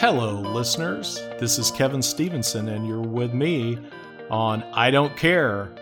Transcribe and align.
Hello, 0.00 0.40
listeners. 0.40 1.16
This 1.40 1.58
is 1.58 1.72
Kevin 1.72 2.00
Stevenson, 2.02 2.68
and 2.68 2.86
you're 2.86 3.00
with 3.00 3.34
me 3.34 3.76
on 4.30 4.62
I 4.72 4.92
Don't 4.92 5.16
Care, 5.16 5.72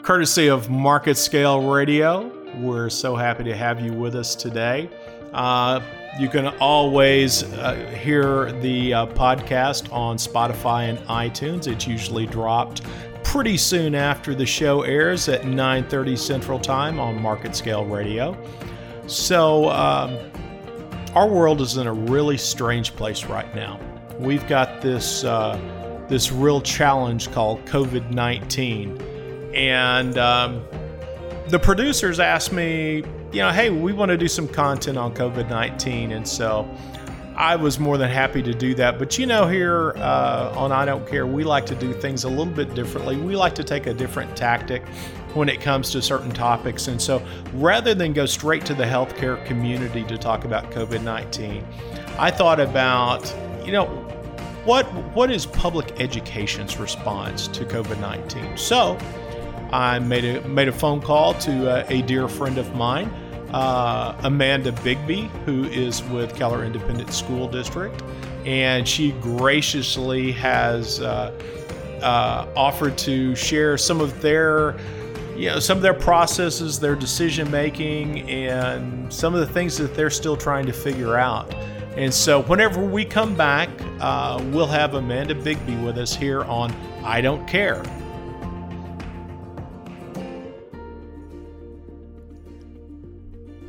courtesy 0.00 0.48
of 0.48 0.68
MarketScale 0.68 1.70
Radio. 1.70 2.32
We're 2.56 2.88
so 2.88 3.14
happy 3.14 3.44
to 3.44 3.54
have 3.54 3.78
you 3.78 3.92
with 3.92 4.14
us 4.14 4.34
today. 4.34 4.88
Uh, 5.34 5.82
you 6.18 6.30
can 6.30 6.46
always 6.60 7.42
uh, 7.42 7.74
hear 8.02 8.52
the 8.52 8.94
uh, 8.94 9.06
podcast 9.08 9.92
on 9.92 10.16
Spotify 10.16 10.88
and 10.88 10.98
iTunes. 11.00 11.66
It's 11.70 11.86
usually 11.86 12.24
dropped 12.24 12.84
pretty 13.22 13.58
soon 13.58 13.94
after 13.94 14.34
the 14.34 14.46
show 14.46 14.80
airs 14.80 15.28
at 15.28 15.42
9:30 15.42 16.16
Central 16.16 16.58
Time 16.58 16.98
on 16.98 17.18
MarketScale 17.18 17.90
Radio. 17.90 18.34
So 19.06 19.68
um, 19.68 20.16
our 21.16 21.26
world 21.26 21.62
is 21.62 21.78
in 21.78 21.86
a 21.86 21.92
really 21.92 22.36
strange 22.36 22.94
place 22.94 23.24
right 23.24 23.52
now. 23.54 23.80
We've 24.18 24.46
got 24.46 24.82
this 24.82 25.24
uh, 25.24 25.58
this 26.08 26.30
real 26.30 26.60
challenge 26.60 27.32
called 27.32 27.64
COVID 27.64 28.10
19, 28.10 29.00
and 29.54 30.18
um, 30.18 30.62
the 31.48 31.58
producers 31.58 32.20
asked 32.20 32.52
me, 32.52 32.96
you 33.32 33.40
know, 33.40 33.50
hey, 33.50 33.70
we 33.70 33.94
want 33.94 34.10
to 34.10 34.18
do 34.18 34.28
some 34.28 34.46
content 34.46 34.98
on 34.98 35.14
COVID 35.14 35.48
19. 35.48 36.12
And 36.12 36.28
so 36.28 36.68
I 37.34 37.56
was 37.56 37.78
more 37.78 37.96
than 37.96 38.10
happy 38.10 38.42
to 38.42 38.52
do 38.52 38.74
that. 38.74 38.98
But 38.98 39.16
you 39.16 39.24
know, 39.24 39.48
here 39.48 39.94
uh, 39.96 40.52
on 40.54 40.70
I 40.70 40.84
Don't 40.84 41.08
Care, 41.08 41.26
we 41.26 41.44
like 41.44 41.64
to 41.66 41.74
do 41.74 41.94
things 41.94 42.24
a 42.24 42.28
little 42.28 42.44
bit 42.44 42.74
differently. 42.74 43.16
We 43.16 43.36
like 43.36 43.54
to 43.54 43.64
take 43.64 43.86
a 43.86 43.94
different 43.94 44.36
tactic 44.36 44.82
when 45.36 45.48
it 45.48 45.60
comes 45.60 45.90
to 45.90 46.02
certain 46.02 46.30
topics. 46.30 46.88
And 46.88 47.00
so 47.00 47.22
rather 47.54 47.94
than 47.94 48.12
go 48.12 48.26
straight 48.26 48.64
to 48.66 48.74
the 48.74 48.84
healthcare 48.84 49.44
community 49.46 50.02
to 50.04 50.18
talk 50.18 50.44
about 50.44 50.70
COVID 50.70 51.02
19, 51.02 51.64
I 52.18 52.30
thought 52.30 52.58
about, 52.58 53.34
you 53.64 53.72
know, 53.72 53.86
what, 54.64 54.86
what 55.14 55.30
is 55.30 55.46
public 55.46 56.00
education's 56.00 56.78
response 56.78 57.46
to 57.48 57.64
COVID 57.64 58.00
19? 58.00 58.56
So 58.56 58.98
I 59.70 59.98
made 59.98 60.24
a, 60.24 60.48
made 60.48 60.68
a 60.68 60.72
phone 60.72 61.00
call 61.00 61.34
to 61.34 61.70
uh, 61.70 61.86
a 61.88 62.02
dear 62.02 62.26
friend 62.26 62.58
of 62.58 62.74
mine 62.74 63.10
uh, 63.50 64.14
Amanda 64.22 64.72
Bigbee, 64.72 65.28
who 65.44 65.64
is 65.64 66.02
with 66.04 66.34
Keller 66.36 66.64
Independent 66.64 67.12
School 67.12 67.48
District, 67.48 68.02
and 68.44 68.86
she 68.86 69.12
graciously 69.12 70.32
has 70.32 71.00
uh, 71.00 71.32
uh, 72.02 72.46
offered 72.56 72.98
to 72.98 73.34
share 73.34 73.78
some 73.78 74.00
of 74.00 74.20
their 74.20 74.76
you 75.36 75.50
know 75.50 75.58
some 75.58 75.76
of 75.76 75.82
their 75.82 75.94
processes 75.94 76.80
their 76.80 76.96
decision 76.96 77.50
making 77.50 78.28
and 78.30 79.12
some 79.12 79.34
of 79.34 79.40
the 79.40 79.46
things 79.46 79.76
that 79.76 79.94
they're 79.94 80.10
still 80.10 80.36
trying 80.36 80.64
to 80.66 80.72
figure 80.72 81.16
out 81.16 81.52
and 81.96 82.12
so 82.12 82.42
whenever 82.42 82.84
we 82.84 83.04
come 83.04 83.34
back 83.34 83.68
uh, 84.00 84.42
we'll 84.52 84.66
have 84.66 84.94
amanda 84.94 85.34
bigbee 85.34 85.84
with 85.84 85.98
us 85.98 86.14
here 86.14 86.42
on 86.44 86.72
i 87.04 87.20
don't 87.20 87.46
care 87.46 87.82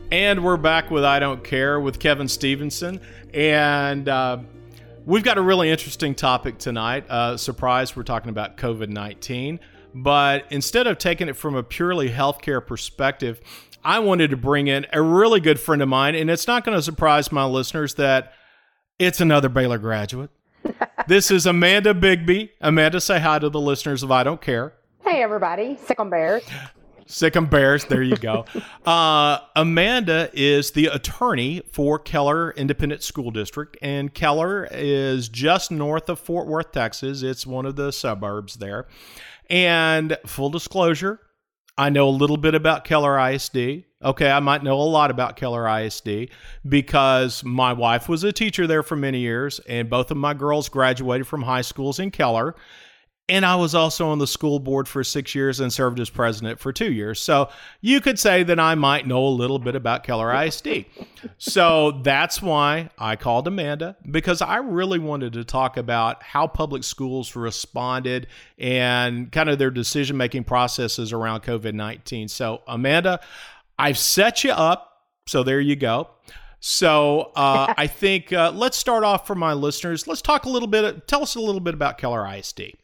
And 0.09 0.41
we're 0.41 0.55
back 0.55 0.89
with 0.89 1.03
I 1.03 1.19
Don't 1.19 1.43
Care 1.43 1.81
with 1.81 1.99
Kevin 1.99 2.29
Stevenson. 2.29 3.01
And 3.33 4.07
uh, 4.07 4.37
we've 5.05 5.23
got 5.23 5.37
a 5.37 5.41
really 5.41 5.69
interesting 5.69 6.15
topic 6.15 6.57
tonight. 6.59 7.05
Uh, 7.09 7.35
surprise, 7.35 7.93
we're 7.93 8.03
talking 8.03 8.29
about 8.29 8.55
COVID 8.55 8.87
19. 8.87 9.59
But 9.93 10.45
instead 10.49 10.87
of 10.87 10.97
taking 10.97 11.29
it 11.29 11.35
from 11.35 11.55
a 11.55 11.63
purely 11.63 12.09
healthcare 12.09 12.65
perspective, 12.65 13.41
I 13.83 13.99
wanted 13.99 14.31
to 14.31 14.37
bring 14.37 14.67
in 14.67 14.85
a 14.93 15.01
really 15.01 15.39
good 15.39 15.59
friend 15.59 15.81
of 15.81 15.89
mine. 15.89 16.15
And 16.15 16.29
it's 16.29 16.47
not 16.47 16.63
going 16.63 16.77
to 16.77 16.81
surprise 16.81 17.31
my 17.31 17.45
listeners 17.45 17.95
that 17.95 18.33
it's 18.99 19.21
another 19.21 19.49
Baylor 19.49 19.77
graduate. 19.77 20.29
this 21.07 21.31
is 21.31 21.45
Amanda 21.45 21.93
Bigbee. 21.93 22.49
Amanda, 22.61 22.99
say 22.99 23.19
hi 23.19 23.39
to 23.39 23.49
the 23.49 23.61
listeners 23.61 24.03
of 24.03 24.11
I 24.11 24.23
Don't 24.23 24.41
Care. 24.41 24.73
Hey, 25.03 25.21
everybody. 25.23 25.77
Sick 25.85 25.99
on 25.99 26.09
Bears. 26.09 26.43
Sic 27.07 27.35
Bears. 27.49 27.85
There 27.85 28.03
you 28.03 28.17
go. 28.17 28.45
uh, 28.85 29.39
Amanda 29.55 30.29
is 30.33 30.71
the 30.71 30.87
attorney 30.87 31.61
for 31.71 31.97
Keller 31.97 32.51
Independent 32.51 33.01
School 33.01 33.31
District, 33.31 33.77
and 33.81 34.13
Keller 34.13 34.67
is 34.69 35.29
just 35.29 35.71
north 35.71 36.09
of 36.09 36.19
Fort 36.19 36.47
Worth, 36.47 36.73
Texas. 36.73 37.23
It's 37.23 37.47
one 37.47 37.65
of 37.65 37.77
the 37.77 37.91
suburbs 37.91 38.55
there. 38.55 38.87
And 39.49 40.17
full 40.25 40.49
disclosure, 40.49 41.19
I 41.77 41.89
know 41.89 42.09
a 42.09 42.11
little 42.11 42.37
bit 42.37 42.55
about 42.55 42.83
Keller 42.83 43.19
ISD. 43.19 43.85
Okay, 44.03 44.29
I 44.29 44.39
might 44.39 44.63
know 44.63 44.79
a 44.79 44.83
lot 44.83 45.09
about 45.09 45.37
Keller 45.37 45.67
ISD 45.67 46.29
because 46.67 47.43
my 47.43 47.73
wife 47.73 48.09
was 48.09 48.23
a 48.23 48.31
teacher 48.31 48.67
there 48.67 48.83
for 48.83 48.95
many 48.95 49.19
years, 49.19 49.59
and 49.67 49.89
both 49.89 50.11
of 50.11 50.17
my 50.17 50.33
girls 50.33 50.69
graduated 50.69 51.27
from 51.27 51.43
high 51.43 51.61
schools 51.61 51.99
in 51.99 52.11
Keller. 52.11 52.55
And 53.29 53.45
I 53.45 53.57
was 53.57 53.75
also 53.75 54.07
on 54.07 54.19
the 54.19 54.27
school 54.27 54.57
board 54.57 54.87
for 54.87 55.03
six 55.03 55.35
years 55.35 55.59
and 55.59 55.71
served 55.71 55.99
as 55.99 56.09
president 56.09 56.59
for 56.59 56.71
two 56.71 56.93
years. 56.93 57.19
So 57.21 57.49
you 57.81 57.99
could 57.99 58.17
say 58.17 58.43
that 58.43 58.57
I 58.57 58.75
might 58.75 59.05
know 59.05 59.25
a 59.25 59.29
little 59.29 59.59
bit 59.59 59.75
about 59.75 60.05
Keller 60.05 60.33
ISD. 60.33 60.85
so 61.37 61.99
that's 62.03 62.41
why 62.41 62.89
I 62.97 63.17
called 63.17 63.45
Amanda 63.47 63.97
because 64.09 64.41
I 64.41 64.57
really 64.57 64.99
wanted 64.99 65.33
to 65.33 65.43
talk 65.43 65.75
about 65.75 66.23
how 66.23 66.47
public 66.47 66.85
schools 66.85 67.35
responded 67.35 68.27
and 68.57 69.29
kind 69.29 69.49
of 69.49 69.59
their 69.59 69.71
decision 69.71 70.15
making 70.15 70.45
processes 70.45 71.11
around 71.11 71.43
COVID 71.43 71.73
19. 71.73 72.29
So, 72.29 72.61
Amanda, 72.65 73.19
I've 73.77 73.97
set 73.97 74.45
you 74.45 74.51
up. 74.51 75.03
So 75.27 75.43
there 75.43 75.59
you 75.59 75.75
go. 75.75 76.07
So 76.61 77.31
uh, 77.35 77.73
I 77.77 77.87
think 77.87 78.31
uh, 78.31 78.51
let's 78.55 78.77
start 78.77 79.03
off 79.03 79.27
for 79.27 79.35
my 79.35 79.51
listeners. 79.51 80.07
Let's 80.07 80.21
talk 80.21 80.45
a 80.45 80.49
little 80.49 80.69
bit. 80.69 81.09
Tell 81.09 81.23
us 81.23 81.35
a 81.35 81.41
little 81.41 81.59
bit 81.59 81.73
about 81.73 81.97
Keller 81.97 82.25
ISD. 82.25 82.77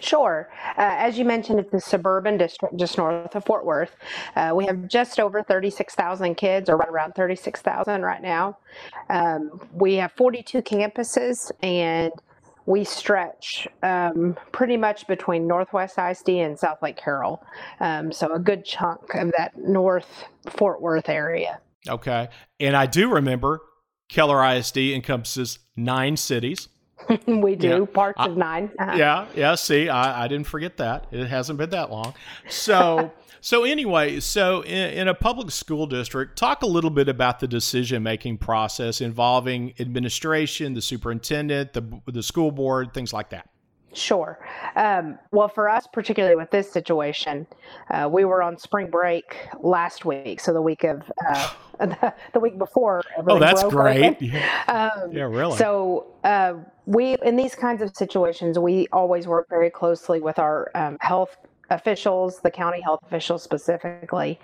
Sure. 0.00 0.48
Uh, 0.76 0.94
as 0.98 1.18
you 1.18 1.24
mentioned, 1.24 1.58
it's 1.60 1.74
a 1.74 1.80
suburban 1.80 2.36
district 2.36 2.76
just 2.76 2.98
north 2.98 3.34
of 3.34 3.44
Fort 3.44 3.64
Worth. 3.64 3.96
Uh, 4.36 4.52
we 4.54 4.64
have 4.66 4.86
just 4.86 5.18
over 5.18 5.42
36,000 5.42 6.34
kids, 6.36 6.68
or 6.68 6.76
right 6.76 6.88
around 6.88 7.14
36,000 7.14 8.02
right 8.02 8.22
now. 8.22 8.58
Um, 9.08 9.60
we 9.72 9.94
have 9.94 10.12
42 10.12 10.62
campuses, 10.62 11.50
and 11.62 12.12
we 12.66 12.84
stretch 12.84 13.66
um, 13.82 14.36
pretty 14.52 14.76
much 14.76 15.06
between 15.06 15.46
Northwest 15.46 15.98
ISD 15.98 16.28
and 16.28 16.56
Southlake 16.56 16.98
Carroll. 16.98 17.42
Um, 17.80 18.12
so 18.12 18.32
a 18.34 18.38
good 18.38 18.64
chunk 18.64 19.14
of 19.14 19.32
that 19.38 19.56
North 19.56 20.24
Fort 20.50 20.82
Worth 20.82 21.08
area. 21.08 21.60
Okay. 21.88 22.28
And 22.60 22.76
I 22.76 22.84
do 22.84 23.10
remember 23.10 23.62
Keller 24.10 24.44
ISD 24.44 24.76
encompasses 24.78 25.60
nine 25.76 26.16
cities. 26.16 26.68
we 27.26 27.56
do 27.56 27.68
yeah. 27.68 27.84
parts 27.84 28.20
of 28.20 28.36
nine. 28.36 28.70
Uh-huh. 28.78 28.96
Yeah, 28.96 29.26
yeah. 29.34 29.54
See, 29.54 29.88
I, 29.88 30.24
I 30.24 30.28
didn't 30.28 30.46
forget 30.46 30.76
that. 30.78 31.06
It 31.10 31.26
hasn't 31.26 31.58
been 31.58 31.70
that 31.70 31.90
long. 31.90 32.14
So, 32.48 33.12
so 33.40 33.64
anyway, 33.64 34.20
so 34.20 34.62
in, 34.62 34.90
in, 34.90 35.08
a 35.08 35.14
public 35.14 35.50
school 35.50 35.86
district, 35.86 36.36
talk 36.36 36.62
a 36.62 36.66
little 36.66 36.90
bit 36.90 37.08
about 37.08 37.40
the 37.40 37.48
decision 37.48 38.02
making 38.02 38.38
process 38.38 39.00
involving 39.00 39.74
administration, 39.80 40.74
the 40.74 40.82
superintendent, 40.82 41.72
the 41.72 42.00
the 42.06 42.22
school 42.22 42.50
board, 42.50 42.92
things 42.92 43.12
like 43.12 43.30
that. 43.30 43.48
Sure. 43.98 44.38
Um, 44.76 45.18
well, 45.32 45.48
for 45.48 45.68
us, 45.68 45.86
particularly 45.92 46.36
with 46.36 46.50
this 46.50 46.70
situation, 46.70 47.46
uh, 47.90 48.08
we 48.10 48.24
were 48.24 48.42
on 48.42 48.56
spring 48.58 48.90
break 48.90 49.36
last 49.60 50.04
week, 50.04 50.40
so 50.40 50.52
the 50.52 50.62
week 50.62 50.84
of 50.84 51.02
uh, 51.28 51.50
the, 51.80 52.14
the, 52.32 52.40
week 52.40 52.58
before. 52.58 53.02
Oh, 53.26 53.38
that's 53.38 53.64
great. 53.64 54.16
Yeah. 54.28 54.90
Um, 55.02 55.12
yeah, 55.12 55.22
really. 55.22 55.56
So 55.56 56.06
uh, 56.24 56.54
we, 56.86 57.16
in 57.24 57.36
these 57.36 57.54
kinds 57.54 57.82
of 57.82 57.96
situations, 57.96 58.58
we 58.58 58.86
always 58.92 59.26
work 59.26 59.48
very 59.48 59.70
closely 59.70 60.20
with 60.20 60.38
our 60.38 60.70
um, 60.74 60.98
health 61.00 61.36
officials, 61.70 62.40
the 62.40 62.50
county 62.50 62.80
health 62.80 63.00
officials 63.04 63.42
specifically, 63.42 64.38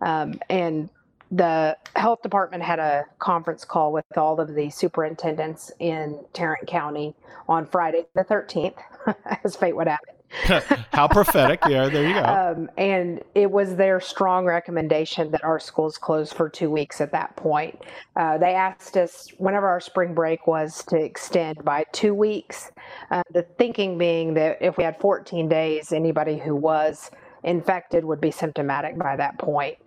um, 0.00 0.34
and 0.48 0.88
the 1.30 1.76
health 1.96 2.22
department 2.22 2.62
had 2.62 2.78
a 2.78 3.04
conference 3.18 3.64
call 3.64 3.92
with 3.92 4.04
all 4.16 4.40
of 4.40 4.54
the 4.54 4.70
superintendents 4.70 5.70
in 5.78 6.24
Tarrant 6.32 6.66
County 6.66 7.14
on 7.48 7.66
Friday 7.66 8.06
the 8.14 8.24
13th, 8.24 8.78
as 9.44 9.56
fate 9.56 9.76
would 9.76 9.88
have 9.88 10.00
it. 10.08 10.18
How 10.92 11.08
prophetic. 11.08 11.60
Yeah, 11.66 11.88
there 11.88 12.06
you 12.06 12.14
go. 12.14 12.22
Um, 12.22 12.70
and 12.76 13.22
it 13.34 13.50
was 13.50 13.76
their 13.76 14.00
strong 14.00 14.44
recommendation 14.44 15.30
that 15.30 15.42
our 15.42 15.58
schools 15.58 15.96
close 15.96 16.32
for 16.32 16.48
two 16.48 16.70
weeks 16.70 17.00
at 17.00 17.12
that 17.12 17.34
point. 17.36 17.80
Uh, 18.14 18.36
they 18.36 18.54
asked 18.54 18.96
us, 18.96 19.28
whenever 19.38 19.66
our 19.66 19.80
spring 19.80 20.14
break 20.14 20.46
was, 20.46 20.84
to 20.84 20.96
extend 20.96 21.64
by 21.64 21.84
two 21.92 22.14
weeks. 22.14 22.70
Uh, 23.10 23.22
the 23.32 23.42
thinking 23.42 23.96
being 23.96 24.34
that 24.34 24.58
if 24.60 24.76
we 24.76 24.84
had 24.84 25.00
14 25.00 25.48
days, 25.48 25.92
anybody 25.92 26.36
who 26.36 26.54
was 26.54 27.10
infected 27.44 28.04
would 28.04 28.20
be 28.20 28.30
symptomatic 28.30 28.98
by 28.98 29.16
that 29.16 29.38
point. 29.38 29.78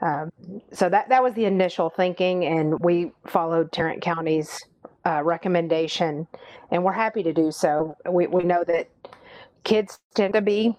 Um, 0.00 0.30
so 0.72 0.88
that 0.88 1.08
that 1.08 1.22
was 1.22 1.34
the 1.34 1.44
initial 1.44 1.90
thinking, 1.90 2.44
and 2.44 2.78
we 2.80 3.12
followed 3.26 3.72
Tarrant 3.72 4.02
County's 4.02 4.58
uh, 5.06 5.22
recommendation, 5.22 6.26
and 6.70 6.84
we're 6.84 6.92
happy 6.92 7.22
to 7.22 7.32
do 7.32 7.50
so. 7.50 7.96
We 8.08 8.26
we 8.26 8.42
know 8.44 8.64
that 8.64 8.88
kids 9.64 9.98
tend 10.14 10.34
to 10.34 10.40
be 10.40 10.76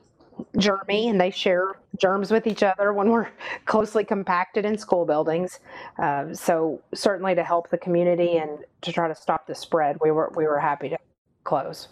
germy 0.57 1.09
and 1.09 1.19
they 1.19 1.29
share 1.29 1.75
germs 1.99 2.31
with 2.31 2.47
each 2.47 2.63
other 2.63 2.93
when 2.93 3.09
we're 3.09 3.27
closely 3.65 4.03
compacted 4.03 4.65
in 4.65 4.77
school 4.77 5.05
buildings. 5.05 5.59
Uh, 5.97 6.33
so 6.33 6.81
certainly 6.93 7.35
to 7.35 7.43
help 7.43 7.69
the 7.69 7.77
community 7.77 8.37
and 8.37 8.59
to 8.81 8.91
try 8.91 9.07
to 9.07 9.15
stop 9.15 9.47
the 9.47 9.55
spread, 9.55 9.97
we 10.01 10.11
were 10.11 10.31
we 10.35 10.45
were 10.45 10.59
happy 10.59 10.89
to 10.89 10.97
close. 11.43 11.89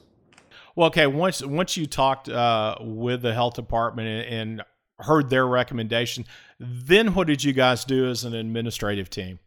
Well, 0.76 0.88
okay. 0.88 1.08
Once 1.08 1.44
once 1.44 1.78
you 1.78 1.88
talked 1.88 2.30
uh, 2.30 2.76
with 2.80 3.22
the 3.22 3.34
health 3.34 3.56
department 3.56 4.26
and, 4.28 4.50
and 4.60 4.64
heard 5.00 5.30
their 5.30 5.48
recommendation, 5.48 6.26
then 6.60 7.14
what 7.14 7.28
did 7.28 7.44
you 7.44 7.54
guys 7.54 7.86
do 7.86 8.08
as 8.08 8.24
an 8.24 8.34
administrative 8.34 9.10
team? 9.10 9.40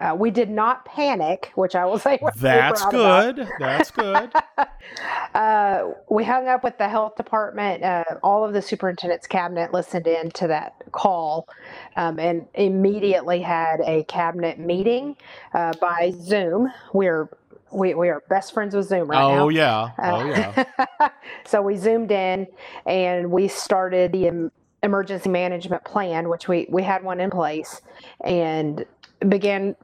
Uh, 0.00 0.14
we 0.14 0.30
did 0.30 0.50
not 0.50 0.84
panic, 0.84 1.52
which 1.54 1.74
I 1.74 1.84
will 1.84 1.98
say. 1.98 2.18
That's 2.36 2.84
good. 2.86 3.48
That's 3.60 3.90
good. 3.90 4.32
uh, 5.34 5.92
we 6.10 6.24
hung 6.24 6.48
up 6.48 6.64
with 6.64 6.76
the 6.78 6.88
health 6.88 7.16
department. 7.16 7.84
Uh, 7.84 8.04
all 8.22 8.44
of 8.44 8.52
the 8.52 8.60
superintendent's 8.60 9.26
cabinet 9.26 9.72
listened 9.72 10.06
in 10.06 10.30
to 10.32 10.48
that 10.48 10.74
call 10.92 11.48
um, 11.96 12.18
and 12.18 12.46
immediately 12.54 13.40
had 13.40 13.80
a 13.86 14.04
cabinet 14.04 14.58
meeting 14.58 15.16
uh, 15.54 15.72
by 15.80 16.12
Zoom. 16.20 16.72
We're 16.92 17.28
we, 17.74 17.94
we 17.94 18.08
are 18.08 18.22
best 18.28 18.54
friends 18.54 18.74
with 18.74 18.86
Zoom 18.86 19.10
right 19.10 19.22
oh, 19.22 19.34
now. 19.34 19.48
Yeah. 19.48 19.90
Oh 19.98 20.24
yeah. 20.26 21.08
so 21.44 21.60
we 21.60 21.76
zoomed 21.76 22.10
in 22.10 22.46
and 22.86 23.30
we 23.30 23.48
started 23.48 24.12
the 24.12 24.50
emergency 24.82 25.28
management 25.28 25.84
plan, 25.84 26.28
which 26.28 26.48
we 26.48 26.66
we 26.70 26.82
had 26.82 27.02
one 27.02 27.20
in 27.20 27.30
place, 27.30 27.80
and 28.22 28.84
began 29.28 29.74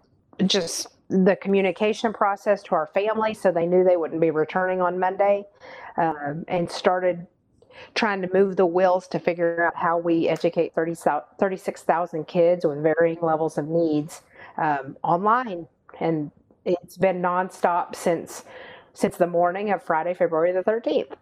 just 0.46 0.88
the 1.08 1.36
communication 1.36 2.12
process 2.12 2.62
to 2.62 2.74
our 2.74 2.86
family 2.94 3.34
so 3.34 3.50
they 3.50 3.66
knew 3.66 3.82
they 3.82 3.96
wouldn't 3.96 4.20
be 4.20 4.30
returning 4.30 4.80
on 4.80 4.98
Monday 4.98 5.44
um, 5.96 6.44
and 6.46 6.70
started 6.70 7.26
trying 7.94 8.22
to 8.22 8.28
move 8.32 8.56
the 8.56 8.66
wheels 8.66 9.08
to 9.08 9.18
figure 9.18 9.64
out 9.66 9.74
how 9.74 9.98
we 9.98 10.28
educate 10.28 10.72
30, 10.74 10.94
36,000 11.38 12.28
kids 12.28 12.64
with 12.64 12.80
varying 12.82 13.18
levels 13.22 13.58
of 13.58 13.66
needs 13.66 14.22
um, 14.56 14.96
online. 15.02 15.66
And 15.98 16.30
it's 16.64 16.96
been 16.96 17.20
nonstop 17.22 17.94
since 17.94 18.44
since 18.92 19.16
the 19.16 19.26
morning 19.26 19.70
of 19.70 19.82
Friday, 19.82 20.14
February 20.14 20.52
the 20.52 20.62
13th. 20.62 21.12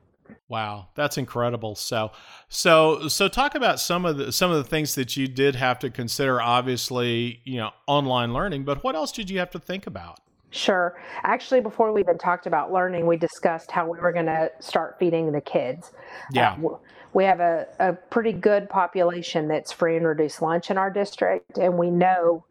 Wow, 0.49 0.89
that's 0.95 1.19
incredible. 1.19 1.75
So, 1.75 2.13
so, 2.49 3.09
so 3.09 3.29
talk 3.29 3.55
about 3.55 3.81
some 3.81 4.05
of 4.05 4.17
the 4.17 4.33
some 4.33 4.51
of 4.51 4.57
the 4.57 4.65
things 4.65 4.95
that 4.95 5.17
you 5.17 5.27
did 5.29 5.55
have 5.57 5.79
to 5.81 5.91
consider. 5.91 6.41
Obviously, 6.41 7.41
you 7.45 7.59
know, 7.59 7.71
online 7.87 8.33
learning, 8.33 8.65
but 8.65 8.83
what 8.83 8.95
else 8.95 9.13
did 9.13 9.31
you 9.31 9.39
have 9.39 9.51
to 9.51 9.59
think 9.59 9.87
about? 9.87 10.21
Sure. 10.51 10.99
Actually, 11.25 11.61
before 11.61 11.93
we 11.93 12.01
even 12.01 12.17
talked 12.17 12.47
about 12.47 12.73
learning, 12.73 13.07
we 13.07 13.19
discussed 13.19 13.71
how 13.71 13.87
we 13.87 13.99
were 13.99 14.13
going 14.13 14.27
to 14.27 14.51
start 14.61 14.97
feeding 14.99 15.31
the 15.31 15.43
kids. 15.43 15.93
Yeah. 16.33 16.53
Uh, 16.53 16.79
we 17.13 17.25
have 17.25 17.41
a, 17.41 17.67
a 17.79 17.93
pretty 17.93 18.33
good 18.33 18.69
population 18.71 19.49
that's 19.49 19.73
free 19.73 19.97
and 19.97 20.07
reduced 20.07 20.41
lunch 20.41 20.71
in 20.71 20.79
our 20.79 20.91
district, 20.91 21.59
and 21.59 21.77
we 21.77 21.91
know 21.91 22.45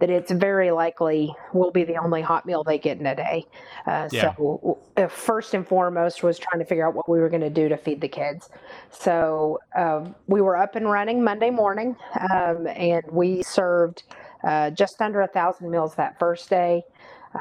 that 0.00 0.10
it's 0.10 0.30
very 0.30 0.70
likely 0.70 1.34
will 1.52 1.70
be 1.70 1.84
the 1.84 1.96
only 1.96 2.22
hot 2.22 2.46
meal 2.46 2.62
they 2.62 2.78
get 2.78 2.98
in 2.98 3.06
a 3.06 3.16
day. 3.16 3.46
Uh, 3.86 4.08
yeah. 4.12 4.34
So, 4.34 4.78
uh, 4.96 5.08
first 5.08 5.54
and 5.54 5.66
foremost 5.66 6.22
was 6.22 6.38
trying 6.38 6.60
to 6.60 6.64
figure 6.64 6.86
out 6.86 6.94
what 6.94 7.08
we 7.08 7.18
were 7.18 7.28
going 7.28 7.42
to 7.42 7.50
do 7.50 7.68
to 7.68 7.76
feed 7.76 8.00
the 8.00 8.08
kids. 8.08 8.48
So, 8.90 9.58
uh, 9.76 10.06
we 10.26 10.40
were 10.40 10.56
up 10.56 10.76
and 10.76 10.90
running 10.90 11.22
Monday 11.22 11.50
morning, 11.50 11.96
um, 12.32 12.66
and 12.68 13.04
we 13.10 13.42
served 13.42 14.04
uh, 14.44 14.70
just 14.70 15.00
under 15.00 15.22
a 15.22 15.28
thousand 15.28 15.70
meals 15.70 15.94
that 15.96 16.18
first 16.18 16.48
day. 16.48 16.82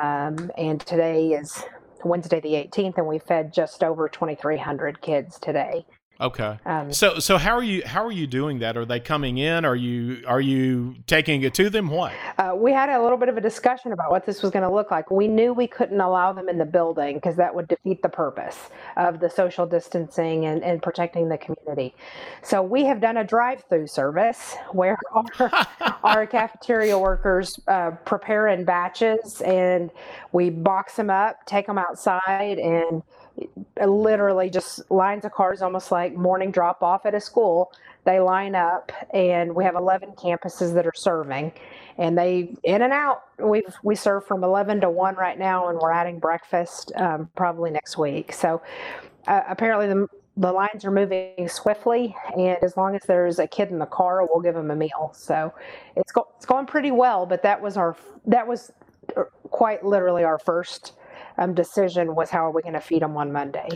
Um, 0.02 0.52
and 0.58 0.82
today 0.82 1.30
is 1.30 1.64
Wednesday 2.04 2.40
the 2.40 2.54
18th, 2.54 2.98
and 2.98 3.08
we 3.08 3.20
fed 3.20 3.54
just 3.54 3.84
over 3.84 4.10
2,300 4.10 5.02
kids 5.02 5.40
today. 5.40 5.86
Okay. 6.20 6.58
Um, 6.66 6.92
so 6.92 7.20
so 7.20 7.38
how 7.38 7.56
are 7.56 7.64
you 7.64 7.84
how 7.86 8.04
are 8.04 8.12
you 8.12 8.26
doing 8.26 8.60
that? 8.60 8.76
Are 8.76 8.86
they 8.86 9.00
coming 9.00 9.38
in? 9.38 9.66
Are 9.66 9.76
you 9.76 10.24
are 10.26 10.42
you 10.42 10.96
taking 11.06 11.44
it 11.44 11.54
to 11.56 11.70
them? 11.70 11.90
What? 11.90 12.12
Uh, 12.40 12.54
we 12.56 12.72
had 12.72 12.90
a 12.90 13.02
little 13.02 13.18
bit 13.18 13.30
of 13.30 13.38
a 13.38 13.42
discussion 13.42 13.92
about 13.92 14.10
what 14.10 14.26
this 14.26 14.42
was 14.42 14.52
going 14.52 14.64
to 14.64 14.74
look 14.74 14.90
like. 14.90 15.12
We 15.12 15.28
knew 15.28 15.54
we 15.54 15.68
couldn't 15.68 16.02
allow 16.02 16.34
them 16.34 16.50
in 16.50 16.58
the 16.58 16.66
building 16.66 17.16
because 17.16 17.36
that 17.36 17.54
would 17.54 17.68
defeat 17.68 18.02
the 18.02 18.10
purpose 18.10 18.58
of 18.96 19.20
the 19.20 19.30
social 19.30 19.68
distancing 19.68 20.46
and, 20.46 20.64
and 20.64 20.82
protecting 20.82 21.30
the 21.30 21.38
community. 21.38 21.94
So 22.42 22.64
we 22.64 22.84
have 22.86 23.00
done 23.00 23.18
a 23.18 23.24
drive-through 23.24 23.88
service 23.88 24.56
where 24.72 24.98
our, 25.40 25.68
our 26.04 26.28
cafeteria 26.28 26.98
workers 26.98 27.60
uh, 27.68 27.92
prepare 28.06 28.48
in 28.48 28.66
batches 28.66 29.42
and 29.42 29.92
we 30.32 30.50
box 30.50 30.96
them 30.96 31.12
up, 31.12 31.46
take 31.46 31.68
them 31.68 31.78
outside, 31.78 32.58
and 32.58 33.04
literally 33.86 34.50
just 34.50 34.90
lines 34.90 35.26
of 35.26 35.32
cars, 35.32 35.62
almost 35.62 35.92
like 35.92 36.16
morning 36.16 36.52
drop 36.52 36.82
off 36.82 37.06
at 37.06 37.14
a 37.14 37.22
school. 37.22 37.72
They 38.06 38.20
line 38.20 38.56
up, 38.56 38.92
and 39.14 39.54
we 39.54 39.64
have 39.66 39.76
11 39.76 40.12
campuses 40.12 40.74
that 40.76 40.88
are 40.88 40.94
serving, 40.96 41.52
and 41.98 42.18
they 42.18 42.56
in 42.64 42.82
and 42.82 42.94
out. 42.94 43.24
We 43.38 43.64
we 43.84 43.96
serve 43.96 44.26
from 44.26 44.44
11 44.44 44.82
to 44.82 44.90
1 44.90 45.16
right 45.16 45.38
now, 45.38 45.68
and 45.70 45.78
we're 45.78 45.92
adding 45.92 46.20
breakfast 46.20 46.92
um, 46.96 47.30
probably 47.36 47.70
next 47.70 47.98
week. 47.98 48.32
So 48.32 48.62
uh, 49.28 49.42
apparently 49.48 49.88
the 49.88 50.08
the 50.38 50.52
lines 50.52 50.86
are 50.86 50.92
moving 50.92 51.50
swiftly, 51.50 52.16
and 52.38 52.58
as 52.64 52.78
long 52.78 52.96
as 52.96 53.02
there's 53.08 53.40
a 53.40 53.48
kid 53.48 53.70
in 53.70 53.80
the 53.80 53.88
car, 53.88 54.26
we'll 54.26 54.42
give 54.42 54.54
them 54.54 54.70
a 54.72 54.76
meal. 54.76 55.12
So 55.14 55.54
it's 55.96 56.12
go, 56.12 56.28
it's 56.38 56.46
going 56.46 56.68
pretty 56.68 56.92
well. 56.92 57.26
But 57.26 57.42
that 57.44 57.62
was 57.62 57.76
our 57.76 57.98
that 58.28 58.48
was 58.48 58.72
uh, 59.16 59.24
quite 59.50 59.84
literally 59.84 60.24
our 60.24 60.40
first 60.40 60.94
um, 61.38 61.54
decision 61.54 62.16
was 62.16 62.30
how 62.30 62.46
are 62.46 62.52
we 62.52 62.62
going 62.62 62.74
to 62.74 62.82
feed 62.82 63.02
them 63.02 63.18
on 63.18 63.32
Monday. 63.32 63.70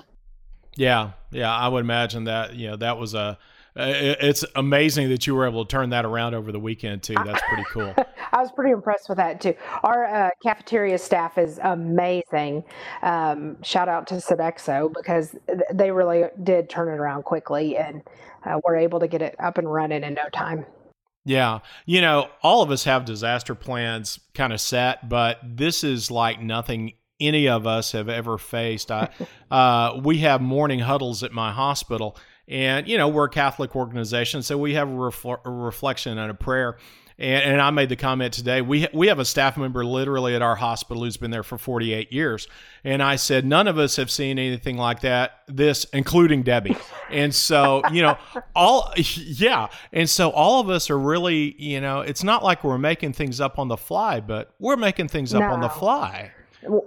Yeah, 0.76 1.12
yeah, 1.32 1.54
I 1.54 1.68
would 1.68 1.82
imagine 1.82 2.26
that. 2.26 2.56
You 2.56 2.72
know, 2.72 2.76
that 2.78 2.98
was 2.98 3.14
a. 3.14 3.38
It's 3.74 4.44
amazing 4.56 5.10
that 5.10 5.26
you 5.26 5.34
were 5.34 5.48
able 5.48 5.66
to 5.66 5.72
turn 5.72 5.92
that 5.92 6.04
around 6.04 6.34
over 6.34 6.52
the 6.52 6.60
weekend 6.60 7.04
too. 7.04 7.14
That's 7.14 7.42
pretty 7.48 7.64
cool. 7.72 7.96
I 8.34 8.42
was 8.42 8.52
pretty 8.52 8.72
impressed 8.72 9.08
with 9.08 9.18
that 9.18 9.40
too. 9.40 9.54
Our 9.84 10.06
uh, 10.06 10.30
cafeteria 10.44 10.98
staff 10.98 11.38
is 11.38 11.58
amazing. 11.64 12.66
Um, 13.02 13.62
shout 13.64 13.88
out 13.88 14.08
to 14.08 14.16
Sodexo 14.16 14.94
because 14.94 15.38
they 15.74 15.92
really 15.92 16.26
did 16.44 16.70
turn 16.70 16.90
it 16.90 17.00
around 17.00 17.24
quickly 17.24 17.78
and 17.78 18.02
uh, 18.46 18.60
were 18.66 18.76
able 18.76 19.00
to 19.00 19.08
get 19.08 19.22
it 19.22 19.36
up 19.40 19.58
and 19.58 19.72
running 19.72 20.04
in 20.04 20.16
no 20.16 20.28
time. 20.34 20.66
Yeah. 21.24 21.60
You 21.86 22.02
know, 22.02 22.30
all 22.42 22.64
of 22.64 22.72
us 22.72 22.84
have 22.86 23.06
disaster 23.06 23.56
plans 23.56 24.20
kind 24.34 24.52
of 24.52 24.60
set, 24.60 25.08
but 25.08 25.40
this 25.44 25.84
is 25.84 26.10
like 26.10 26.42
nothing 26.42 26.94
any 27.22 27.48
of 27.48 27.66
us 27.66 27.94
have 27.94 28.10
ever 28.10 28.38
faced. 28.38 28.92
I, 28.92 29.10
uh, 29.52 30.00
we 30.04 30.18
have 30.20 30.42
morning 30.42 30.80
huddles 30.80 31.24
at 31.24 31.32
my 31.32 31.52
hospital, 31.52 32.18
and 32.48 32.88
you 32.88 32.98
know 32.98 33.08
we're 33.08 33.26
a 33.26 33.30
Catholic 33.30 33.76
organization, 33.76 34.42
so 34.44 34.58
we 34.58 34.74
have 34.74 34.90
a, 34.90 34.94
refl- 34.94 35.40
a 35.46 35.50
reflection 35.50 36.18
and 36.18 36.30
a 36.30 36.34
prayer. 36.34 36.78
And, 37.22 37.44
and, 37.44 37.62
I 37.62 37.70
made 37.70 37.90
the 37.90 37.96
comment 37.96 38.34
today. 38.34 38.64
We 38.64 38.88
we 38.94 39.08
have 39.08 39.20
a 39.20 39.26
staff 39.26 39.56
member 39.56 39.86
literally 39.86 40.34
at 40.34 40.42
our 40.42 40.56
hospital 40.56 41.04
who's 41.04 41.18
been 41.18 41.30
there 41.30 41.44
for 41.44 41.56
48 41.56 42.12
years, 42.12 42.48
and 42.84 43.04
I 43.04 43.18
said 43.18 43.46
none 43.46 43.68
of 43.68 43.78
us 43.78 43.98
have 43.98 44.10
seen 44.10 44.40
anything 44.40 44.76
like 44.76 45.02
that. 45.02 45.44
This, 45.48 45.84
including 45.94 46.42
Debbie, 46.42 46.76
and 47.12 47.36
so 47.36 47.84
you 47.92 48.02
know 48.02 48.18
all 48.56 48.92
yeah, 48.96 49.68
and 49.94 50.10
so 50.10 50.32
all 50.32 50.62
of 50.62 50.70
us 50.70 50.90
are 50.90 50.98
really 50.98 51.56
you 51.62 51.80
know 51.80 52.02
it's 52.02 52.24
not 52.24 52.44
like 52.44 52.64
we're 52.64 52.80
making 52.80 53.14
things 53.14 53.40
up 53.40 53.60
on 53.60 53.68
the 53.68 53.78
fly, 53.78 54.20
but 54.20 54.56
we're 54.58 54.76
making 54.76 55.10
things 55.10 55.36
up 55.36 55.42
no. 55.42 55.52
on 55.52 55.62
the 55.62 55.70
fly. 55.70 56.32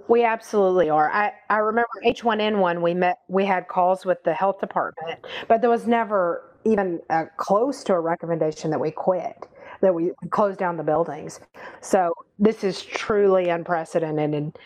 We 0.07 0.23
absolutely 0.23 0.89
are. 0.89 1.11
I, 1.11 1.33
I 1.49 1.57
remember 1.57 1.89
H1N1, 2.05 2.81
we 2.81 2.93
met, 2.93 3.19
we 3.27 3.45
had 3.45 3.67
calls 3.67 4.05
with 4.05 4.23
the 4.23 4.33
health 4.33 4.59
department, 4.59 5.25
but 5.47 5.61
there 5.61 5.69
was 5.69 5.85
never 5.85 6.51
even 6.63 6.99
uh, 7.09 7.25
close 7.37 7.83
to 7.85 7.93
a 7.93 7.99
recommendation 7.99 8.71
that 8.71 8.79
we 8.79 8.91
quit, 8.91 9.47
that 9.81 9.93
we 9.93 10.11
closed 10.31 10.59
down 10.59 10.77
the 10.77 10.83
buildings. 10.83 11.39
So 11.81 12.13
this 12.39 12.63
is 12.63 12.81
truly 12.81 13.49
unprecedented. 13.49 14.33
And 14.33 14.57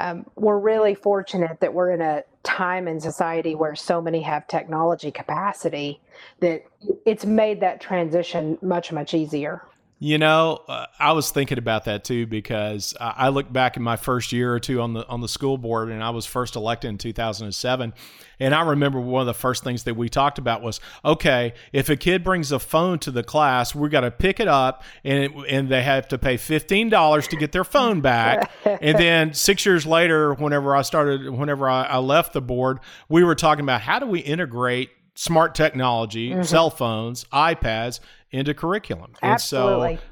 um, 0.00 0.26
we're 0.34 0.58
really 0.58 0.94
fortunate 0.94 1.60
that 1.60 1.72
we're 1.72 1.92
in 1.92 2.00
a 2.00 2.22
time 2.42 2.88
in 2.88 3.00
society 3.00 3.54
where 3.54 3.76
so 3.76 4.00
many 4.00 4.20
have 4.22 4.46
technology 4.48 5.10
capacity 5.10 6.00
that 6.40 6.64
it's 7.06 7.24
made 7.24 7.60
that 7.60 7.80
transition 7.80 8.58
much, 8.62 8.92
much 8.92 9.14
easier. 9.14 9.62
You 10.04 10.18
know, 10.18 10.60
uh, 10.68 10.84
I 10.98 11.12
was 11.12 11.30
thinking 11.30 11.56
about 11.56 11.86
that 11.86 12.04
too 12.04 12.26
because 12.26 12.94
I 13.00 13.30
look 13.30 13.50
back 13.50 13.78
in 13.78 13.82
my 13.82 13.96
first 13.96 14.32
year 14.32 14.52
or 14.52 14.60
two 14.60 14.82
on 14.82 14.92
the 14.92 15.08
on 15.08 15.22
the 15.22 15.28
school 15.30 15.56
board, 15.56 15.88
and 15.88 16.04
I 16.04 16.10
was 16.10 16.26
first 16.26 16.56
elected 16.56 16.90
in 16.90 16.98
2007. 16.98 17.94
And 18.38 18.54
I 18.54 18.60
remember 18.60 19.00
one 19.00 19.22
of 19.22 19.26
the 19.26 19.32
first 19.32 19.64
things 19.64 19.84
that 19.84 19.96
we 19.96 20.10
talked 20.10 20.36
about 20.36 20.60
was, 20.60 20.78
okay, 21.06 21.54
if 21.72 21.88
a 21.88 21.96
kid 21.96 22.22
brings 22.22 22.52
a 22.52 22.58
phone 22.58 22.98
to 22.98 23.10
the 23.10 23.22
class, 23.22 23.74
we 23.74 23.88
got 23.88 24.02
to 24.02 24.10
pick 24.10 24.40
it 24.40 24.48
up, 24.48 24.82
and 25.04 25.24
it, 25.24 25.32
and 25.48 25.70
they 25.70 25.82
have 25.82 26.06
to 26.08 26.18
pay 26.18 26.36
fifteen 26.36 26.90
dollars 26.90 27.26
to 27.28 27.36
get 27.36 27.52
their 27.52 27.64
phone 27.64 28.02
back. 28.02 28.50
and 28.66 28.98
then 28.98 29.32
six 29.32 29.64
years 29.64 29.86
later, 29.86 30.34
whenever 30.34 30.76
I 30.76 30.82
started, 30.82 31.30
whenever 31.30 31.66
I, 31.66 31.84
I 31.84 31.96
left 31.96 32.34
the 32.34 32.42
board, 32.42 32.80
we 33.08 33.24
were 33.24 33.34
talking 33.34 33.64
about 33.64 33.80
how 33.80 34.00
do 34.00 34.06
we 34.06 34.20
integrate 34.20 34.90
smart 35.14 35.54
technology, 35.54 36.30
mm-hmm. 36.30 36.42
cell 36.42 36.70
phones, 36.70 37.24
iPads 37.32 38.00
into 38.30 38.54
curriculum. 38.54 39.12
Absolutely. 39.22 39.90
And 39.90 39.98
so 39.98 40.04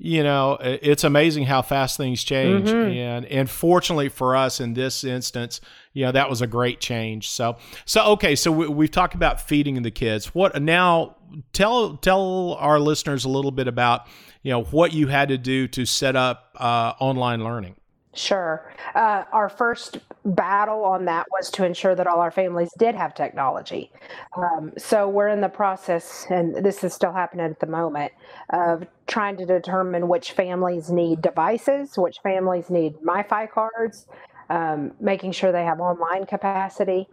you 0.00 0.22
know, 0.22 0.56
it's 0.60 1.02
amazing 1.02 1.46
how 1.46 1.60
fast 1.60 1.96
things 1.96 2.22
change. 2.22 2.68
Mm-hmm. 2.68 2.90
And 2.90 3.26
and 3.26 3.50
fortunately 3.50 4.08
for 4.08 4.36
us 4.36 4.60
in 4.60 4.74
this 4.74 5.02
instance, 5.02 5.60
you 5.92 6.04
know, 6.04 6.12
that 6.12 6.30
was 6.30 6.40
a 6.40 6.46
great 6.46 6.80
change. 6.80 7.28
So 7.28 7.56
so 7.84 8.04
okay, 8.12 8.36
so 8.36 8.52
we, 8.52 8.86
have 8.86 8.92
talked 8.92 9.16
about 9.16 9.40
feeding 9.40 9.82
the 9.82 9.90
kids. 9.90 10.34
What 10.34 10.60
now? 10.62 11.16
Tell 11.52 11.98
tell 11.98 12.54
our 12.54 12.80
listeners 12.80 13.26
a 13.26 13.28
little 13.28 13.50
bit 13.50 13.68
about 13.68 14.06
you 14.42 14.50
know 14.50 14.62
what 14.62 14.94
you 14.94 15.08
had 15.08 15.28
to 15.28 15.36
do 15.36 15.68
to 15.68 15.84
set 15.84 16.16
up 16.16 16.56
uh, 16.56 16.94
online 17.00 17.44
learning. 17.44 17.74
Sure. 18.18 18.72
Uh, 18.96 19.22
our 19.30 19.48
first 19.48 19.98
battle 20.24 20.84
on 20.84 21.04
that 21.04 21.24
was 21.30 21.50
to 21.52 21.64
ensure 21.64 21.94
that 21.94 22.08
all 22.08 22.20
our 22.20 22.32
families 22.32 22.70
did 22.76 22.96
have 22.96 23.14
technology. 23.14 23.92
Um, 24.36 24.72
so 24.76 25.08
we're 25.08 25.28
in 25.28 25.40
the 25.40 25.48
process, 25.48 26.26
and 26.28 26.64
this 26.64 26.82
is 26.82 26.92
still 26.92 27.12
happening 27.12 27.46
at 27.46 27.60
the 27.60 27.68
moment, 27.68 28.12
of 28.50 28.84
trying 29.06 29.36
to 29.36 29.46
determine 29.46 30.08
which 30.08 30.32
families 30.32 30.90
need 30.90 31.22
devices, 31.22 31.96
which 31.96 32.18
families 32.24 32.70
need 32.70 32.96
MiFi 33.02 33.48
cards, 33.52 34.08
um, 34.50 34.90
making 34.98 35.30
sure 35.30 35.52
they 35.52 35.64
have 35.64 35.78
online 35.78 36.26
capacity 36.26 37.08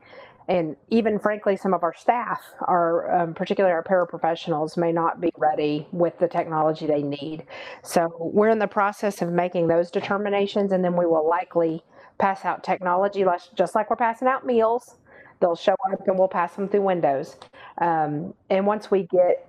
and 0.47 0.75
even 0.89 1.19
frankly, 1.19 1.57
some 1.57 1.73
of 1.73 1.83
our 1.83 1.93
staff, 1.93 2.41
our 2.61 3.21
um, 3.21 3.33
particularly 3.33 3.73
our 3.73 3.83
paraprofessionals, 3.83 4.77
may 4.77 4.91
not 4.91 5.19
be 5.19 5.31
ready 5.37 5.87
with 5.91 6.17
the 6.19 6.27
technology 6.27 6.85
they 6.85 7.01
need. 7.01 7.45
So 7.83 8.15
we're 8.19 8.49
in 8.49 8.59
the 8.59 8.67
process 8.67 9.21
of 9.21 9.31
making 9.31 9.67
those 9.67 9.89
determinations, 9.89 10.71
and 10.71 10.83
then 10.83 10.95
we 10.95 11.05
will 11.05 11.27
likely 11.27 11.83
pass 12.17 12.45
out 12.45 12.63
technology, 12.63 13.25
just 13.55 13.75
like 13.75 13.89
we're 13.89 13.95
passing 13.95 14.27
out 14.27 14.45
meals. 14.45 14.97
They'll 15.41 15.55
show 15.55 15.75
up, 15.91 16.07
and 16.07 16.17
we'll 16.17 16.27
pass 16.27 16.55
them 16.55 16.69
through 16.69 16.83
Windows. 16.83 17.37
Um, 17.79 18.33
and 18.49 18.65
once 18.65 18.89
we 18.89 19.03
get 19.03 19.47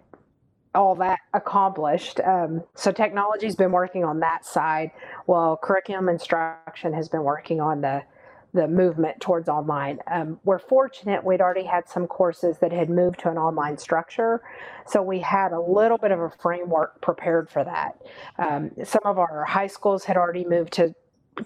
all 0.77 0.95
that 0.95 1.19
accomplished. 1.33 2.21
Um, 2.21 2.63
so 2.75 2.93
technology's 2.93 3.57
been 3.57 3.73
working 3.73 4.05
on 4.05 4.21
that 4.21 4.45
side, 4.45 4.91
while 5.25 5.57
curriculum 5.57 6.09
instruction 6.09 6.93
has 6.93 7.09
been 7.09 7.25
working 7.25 7.61
on 7.61 7.81
the 7.81 8.03
the 8.57 8.67
movement 8.67 9.21
towards 9.21 9.49
online. 9.49 10.01
Um, 10.11 10.41
we're 10.45 10.59
fortunate 10.59 11.23
we'd 11.25 11.41
already 11.41 11.65
had 11.65 11.89
some 11.89 12.07
courses 12.07 12.59
that 12.59 12.73
had 12.73 12.91
moved 12.91 13.21
to 13.21 13.31
an 13.31 13.39
online 13.39 13.79
structure, 13.79 14.43
so 14.87 15.03
we 15.03 15.21
had 15.21 15.53
a 15.53 15.61
little 15.61 15.99
bit 15.99 16.11
of 16.11 16.21
a 16.21 16.31
framework 16.43 17.01
prepared 17.03 17.49
for 17.49 17.63
that. 17.63 18.03
Um, 18.39 18.71
some 18.85 19.03
of 19.05 19.19
our 19.19 19.45
high 19.45 19.69
schools 19.69 20.05
had 20.05 20.17
already 20.17 20.45
moved 20.45 20.73
to 20.75 20.95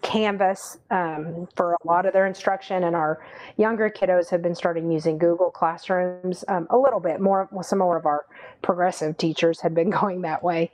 Canvas 0.03 0.79
um, 0.91 1.49
for 1.57 1.73
a 1.73 1.87
lot 1.87 2.07
of 2.07 2.13
their 2.13 2.27
instruction, 2.27 2.85
and 2.85 2.95
our 2.95 3.25
younger 3.57 3.91
kiddos 3.91 4.31
have 4.31 4.41
been 4.41 4.55
starting 4.55 4.91
using 4.91 5.19
Google 5.19 5.51
Classrooms 5.51 6.45
um, 6.49 6.69
a 6.71 6.79
little 6.79 7.01
bit 7.01 7.21
more. 7.21 7.49
Some 7.63 7.81
more 7.81 7.97
of 7.97 8.07
our 8.07 8.25
progressive 8.63 9.17
teachers 9.17 9.61
had 9.61 9.75
been 9.75 9.91
going 10.01 10.23
that 10.23 10.43
way, 10.43 10.71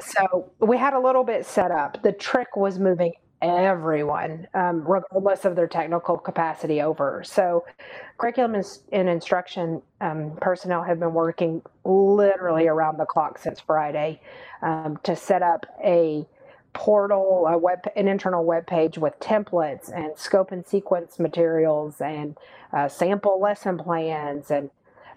so 0.00 0.50
we 0.58 0.76
had 0.76 0.92
a 0.92 1.00
little 1.00 1.24
bit 1.24 1.46
set 1.46 1.70
up. 1.70 2.02
The 2.02 2.12
trick 2.12 2.56
was 2.56 2.78
moving 2.78 3.14
everyone, 3.42 4.46
um, 4.54 4.86
regardless 4.86 5.44
of 5.44 5.56
their 5.56 5.66
technical 5.66 6.18
capacity, 6.18 6.80
over. 6.80 7.22
So, 7.24 7.64
curriculum 8.18 8.62
and 8.92 9.08
instruction 9.08 9.82
um, 10.00 10.36
personnel 10.40 10.82
have 10.82 10.98
been 11.00 11.14
working 11.14 11.62
literally 11.84 12.66
around 12.66 12.98
the 12.98 13.06
clock 13.06 13.38
since 13.38 13.60
Friday 13.60 14.20
um, 14.62 14.98
to 15.04 15.14
set 15.14 15.42
up 15.42 15.66
a 15.84 16.26
portal, 16.72 17.46
a 17.48 17.56
web, 17.56 17.80
an 17.96 18.08
internal 18.08 18.44
web 18.44 18.66
page 18.66 18.98
with 18.98 19.18
templates 19.20 19.90
and 19.94 20.16
scope 20.18 20.52
and 20.52 20.66
sequence 20.66 21.18
materials 21.18 22.00
and 22.00 22.36
uh, 22.72 22.88
sample 22.88 23.40
lesson 23.40 23.78
plans 23.78 24.50
and 24.50 24.70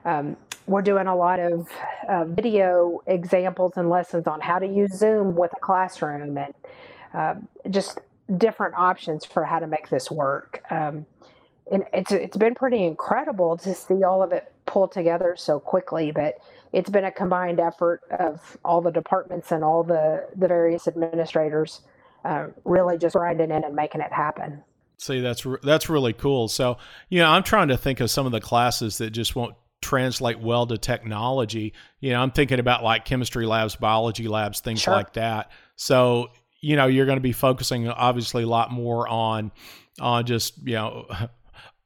um, 0.05 0.37
we're 0.67 0.81
doing 0.81 1.07
a 1.07 1.15
lot 1.15 1.39
of 1.39 1.67
uh, 2.07 2.25
video 2.25 3.01
examples 3.07 3.73
and 3.75 3.89
lessons 3.89 4.27
on 4.27 4.39
how 4.41 4.59
to 4.59 4.67
use 4.67 4.93
Zoom 4.93 5.35
with 5.35 5.51
a 5.53 5.59
classroom 5.59 6.37
and 6.37 6.53
uh, 7.13 7.35
just 7.69 7.99
different 8.37 8.75
options 8.75 9.25
for 9.25 9.43
how 9.43 9.59
to 9.59 9.67
make 9.67 9.89
this 9.89 10.09
work. 10.09 10.63
Um, 10.69 11.05
and 11.71 11.83
it's 11.93 12.11
it's 12.11 12.37
been 12.37 12.55
pretty 12.55 12.83
incredible 12.83 13.57
to 13.57 13.73
see 13.73 14.03
all 14.03 14.21
of 14.21 14.31
it 14.31 14.51
pull 14.65 14.87
together 14.87 15.35
so 15.37 15.59
quickly. 15.59 16.11
But 16.11 16.39
it's 16.73 16.89
been 16.89 17.05
a 17.05 17.11
combined 17.11 17.59
effort 17.59 18.01
of 18.19 18.57
all 18.65 18.81
the 18.81 18.91
departments 18.91 19.51
and 19.51 19.63
all 19.63 19.83
the 19.83 20.27
the 20.35 20.47
various 20.47 20.87
administrators 20.87 21.81
uh, 22.25 22.47
really 22.65 22.97
just 22.97 23.15
grinding 23.15 23.51
in 23.51 23.63
and 23.63 23.75
making 23.75 24.01
it 24.01 24.11
happen. 24.11 24.63
See, 24.97 25.19
that's 25.19 25.45
that's 25.63 25.89
really 25.89 26.13
cool. 26.13 26.47
So, 26.47 26.77
you 27.09 27.19
know, 27.19 27.29
I'm 27.29 27.43
trying 27.43 27.69
to 27.69 27.77
think 27.77 27.99
of 28.01 28.11
some 28.11 28.25
of 28.25 28.31
the 28.31 28.41
classes 28.41 28.99
that 28.99 29.11
just 29.11 29.35
won't 29.35 29.55
translate 29.81 30.39
well 30.39 30.67
to 30.67 30.77
technology. 30.77 31.73
You 31.99 32.11
know, 32.11 32.21
I'm 32.21 32.31
thinking 32.31 32.59
about 32.59 32.83
like 32.83 33.05
chemistry 33.05 33.47
labs, 33.47 33.75
biology 33.75 34.27
labs, 34.27 34.59
things 34.59 34.81
sure. 34.81 34.93
like 34.93 35.13
that. 35.13 35.51
So, 35.75 36.29
you 36.61 36.75
know 36.75 36.87
you're 36.87 37.05
going 37.05 37.17
to 37.17 37.21
be 37.21 37.31
focusing 37.31 37.87
obviously 37.89 38.43
a 38.43 38.47
lot 38.47 38.71
more 38.71 39.07
on 39.07 39.51
on 39.99 40.25
just 40.25 40.57
you 40.65 40.75
know 40.75 41.07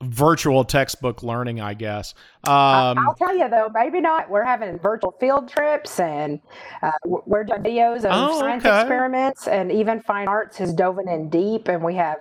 virtual 0.04 0.64
textbook 0.64 1.24
learning, 1.24 1.62
I 1.62 1.74
guess. 1.74 2.14
Um, 2.44 2.98
I'll 3.00 3.16
tell 3.18 3.36
you 3.36 3.50
though, 3.50 3.70
maybe 3.74 4.02
not. 4.02 4.30
We're 4.30 4.44
having 4.44 4.78
virtual 4.80 5.16
field 5.20 5.50
trips 5.50 6.00
and 6.00 6.40
uh, 6.82 6.92
we're 7.06 7.44
doing 7.44 7.62
videos 7.62 8.00
of 8.00 8.12
oh, 8.12 8.40
science 8.40 8.66
okay. 8.66 8.82
experiments, 8.82 9.48
and 9.48 9.72
even 9.72 10.02
fine 10.02 10.28
arts 10.28 10.58
has 10.58 10.74
dove 10.74 11.00
in 11.00 11.30
deep, 11.30 11.68
and 11.68 11.84
we 11.84 11.96
have 11.96 12.18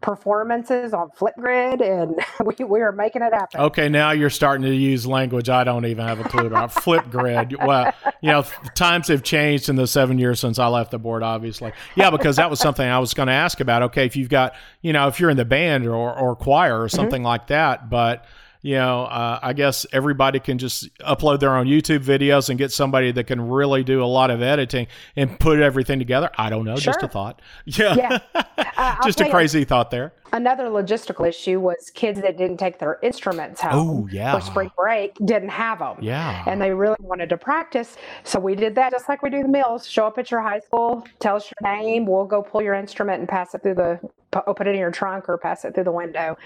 performances 0.00 0.92
on 0.92 1.10
Flipgrid, 1.10 1.80
and 1.82 2.18
we, 2.58 2.64
we 2.64 2.80
are 2.80 2.92
making 2.92 3.22
it 3.22 3.32
happen. 3.32 3.60
Okay, 3.60 3.88
now 3.88 4.10
you're 4.12 4.30
starting 4.30 4.64
to 4.64 4.74
use 4.74 5.06
language 5.06 5.48
I 5.48 5.64
don't 5.64 5.84
even 5.86 6.06
have 6.06 6.20
a 6.20 6.24
clue 6.24 6.46
about. 6.46 6.70
Flipgrid. 6.74 7.66
Well, 7.66 7.92
you 8.20 8.30
know, 8.30 8.44
times 8.74 9.08
have 9.08 9.22
changed 9.22 9.68
in 9.68 9.76
the 9.76 9.86
seven 9.86 10.18
years 10.18 10.40
since 10.40 10.58
I 10.58 10.66
left 10.68 10.90
the 10.90 10.98
board, 10.98 11.22
obviously. 11.22 11.72
Yeah, 11.94 12.10
because 12.10 12.36
that 12.36 12.50
was 12.50 12.60
something 12.60 12.86
I 12.86 12.98
was 12.98 13.14
going 13.14 13.28
to 13.28 13.32
ask 13.32 13.60
about. 13.60 13.82
Okay, 13.84 14.06
if 14.06 14.16
you've 14.16 14.28
got, 14.28 14.54
you 14.82 14.92
know, 14.92 15.08
if 15.08 15.20
you're 15.20 15.30
in 15.30 15.36
the 15.36 15.44
band 15.44 15.86
or, 15.86 16.18
or 16.18 16.36
choir 16.36 16.80
or 16.80 16.86
mm-hmm. 16.86 16.96
something 16.96 17.20
mm-hmm. 17.20 17.26
like 17.26 17.46
that, 17.48 17.90
but– 17.90 18.24
you 18.62 18.74
know, 18.74 19.04
uh, 19.04 19.38
I 19.42 19.54
guess 19.54 19.86
everybody 19.92 20.38
can 20.38 20.58
just 20.58 20.94
upload 20.98 21.40
their 21.40 21.56
own 21.56 21.66
YouTube 21.66 22.04
videos 22.04 22.50
and 22.50 22.58
get 22.58 22.72
somebody 22.72 23.10
that 23.12 23.24
can 23.24 23.40
really 23.48 23.82
do 23.82 24.02
a 24.02 24.06
lot 24.06 24.30
of 24.30 24.42
editing 24.42 24.86
and 25.16 25.38
put 25.40 25.60
everything 25.60 25.98
together. 25.98 26.30
I 26.36 26.50
don't 26.50 26.64
know, 26.64 26.76
sure. 26.76 26.92
just 26.92 27.02
a 27.02 27.08
thought. 27.08 27.40
Yeah, 27.64 27.94
yeah. 28.34 28.44
Uh, 28.76 28.96
just 29.04 29.20
a 29.20 29.28
crazy 29.28 29.60
you, 29.60 29.64
thought 29.66 29.90
there. 29.90 30.14
Another 30.32 30.64
logistical 30.64 31.28
issue 31.28 31.60
was 31.60 31.90
kids 31.94 32.20
that 32.22 32.38
didn't 32.38 32.56
take 32.56 32.78
their 32.78 32.98
instruments 33.02 33.60
home 33.60 34.04
oh, 34.04 34.08
yeah. 34.10 34.34
for 34.34 34.40
spring 34.40 34.70
break 34.74 35.14
didn't 35.24 35.50
have 35.50 35.80
them. 35.80 35.96
Yeah, 36.00 36.42
and 36.46 36.60
they 36.60 36.70
really 36.70 36.96
wanted 37.00 37.28
to 37.28 37.36
practice, 37.36 37.96
so 38.24 38.40
we 38.40 38.54
did 38.54 38.74
that 38.76 38.92
just 38.92 39.08
like 39.08 39.22
we 39.22 39.28
do 39.28 39.42
the 39.42 39.48
meals. 39.48 39.86
Show 39.86 40.06
up 40.06 40.16
at 40.16 40.30
your 40.30 40.40
high 40.40 40.60
school, 40.60 41.06
tell 41.18 41.36
us 41.36 41.50
your 41.60 41.70
name, 41.70 42.06
we'll 42.06 42.24
go 42.24 42.42
pull 42.42 42.62
your 42.62 42.74
instrument 42.74 43.20
and 43.20 43.28
pass 43.28 43.54
it 43.54 43.62
through 43.62 43.74
the 43.74 44.00
put 44.30 44.66
it 44.66 44.70
in 44.70 44.78
your 44.78 44.90
trunk 44.90 45.28
or 45.28 45.38
pass 45.38 45.64
it 45.64 45.74
through 45.74 45.84
the 45.84 45.92
window. 45.92 46.36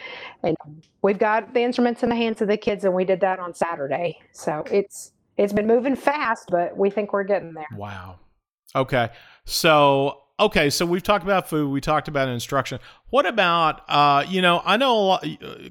And 0.43 0.57
we've 1.03 1.19
got 1.19 1.55
the 1.55 1.61
instruments 1.61 2.03
in 2.03 2.09
the 2.09 2.17
hands 2.17 2.41
of 2.41 2.49
the 2.49 2.57
kids, 2.57 2.85
and 2.85 2.95
we 2.95 3.05
did 3.05 3.21
that 3.21 3.39
on 3.39 3.55
Saturday. 3.55 4.21
So 4.33 4.65
it's 4.71 5.13
it's 5.37 5.53
been 5.53 5.67
moving 5.67 5.97
fast, 5.97 6.49
but 6.51 6.77
we 6.77 6.91
think 6.91 7.13
we're 7.13 7.25
getting 7.25 7.55
there. 7.55 7.67
Wow. 7.77 8.19
Okay. 8.75 9.11
So 9.45 10.21
okay, 10.39 10.71
so 10.71 10.85
we've 10.85 11.03
talked 11.03 11.25
about 11.25 11.49
food, 11.49 11.71
we 11.71 11.81
talked 11.81 12.09
about 12.09 12.29
instruction. 12.29 12.79
What 13.11 13.27
about 13.27 13.83
uh, 13.89 14.25
you 14.29 14.43
know, 14.43 14.63
I 14.65 14.77
know 14.77 14.97
a 14.97 15.01
lot, 15.01 15.27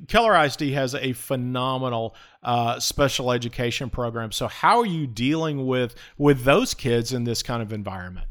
Keller 0.07 0.41
ISD 0.45 0.61
has 0.71 0.95
a 0.95 1.13
phenomenal 1.13 2.15
uh, 2.43 2.79
special 2.79 3.31
education 3.31 3.89
program. 3.89 4.31
So 4.31 4.47
how 4.47 4.79
are 4.79 4.85
you 4.85 5.07
dealing 5.07 5.65
with 5.65 5.95
with 6.17 6.43
those 6.43 6.73
kids 6.73 7.13
in 7.13 7.23
this 7.23 7.43
kind 7.43 7.61
of 7.61 7.73
environment? 7.73 8.27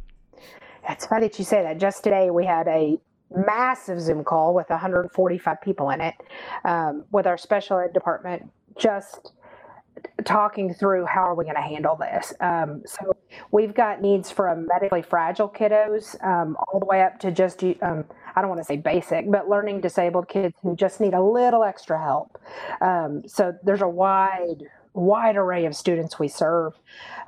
That's 0.86 1.06
funny 1.06 1.28
that 1.28 1.38
you 1.38 1.44
say 1.44 1.62
that. 1.62 1.78
Just 1.78 2.02
today 2.02 2.30
we 2.30 2.44
had 2.44 2.66
a 2.66 2.98
massive 3.36 4.00
Zoom 4.00 4.24
call 4.24 4.54
with 4.54 4.70
145 4.70 5.60
people 5.60 5.90
in 5.90 6.00
it 6.00 6.14
um, 6.64 7.04
with 7.10 7.26
our 7.26 7.38
special 7.38 7.78
ed 7.78 7.92
department, 7.92 8.50
just 8.76 9.32
talking 10.24 10.72
through 10.72 11.04
how 11.06 11.22
are 11.22 11.34
we 11.34 11.44
going 11.44 11.56
to 11.56 11.62
handle 11.62 11.96
this. 11.96 12.32
Um, 12.40 12.82
so 12.86 13.16
we've 13.50 13.74
got 13.74 14.00
needs 14.00 14.30
from 14.30 14.66
medically 14.66 15.02
fragile 15.02 15.48
kiddos 15.48 16.22
um, 16.24 16.56
all 16.56 16.80
the 16.80 16.86
way 16.86 17.02
up 17.02 17.18
to 17.20 17.30
just 17.30 17.62
um, 17.82 18.04
I 18.34 18.40
don't 18.40 18.48
want 18.48 18.60
to 18.60 18.64
say 18.64 18.76
basic, 18.76 19.30
but 19.30 19.48
learning 19.48 19.80
disabled 19.80 20.28
kids 20.28 20.54
who 20.62 20.74
just 20.74 21.00
need 21.00 21.14
a 21.14 21.22
little 21.22 21.64
extra 21.64 22.02
help. 22.02 22.40
Um, 22.80 23.22
so 23.26 23.54
there's 23.62 23.82
a 23.82 23.88
wide 23.88 24.64
wide 24.94 25.36
array 25.36 25.64
of 25.64 25.74
students 25.74 26.18
we 26.18 26.28
serve. 26.28 26.74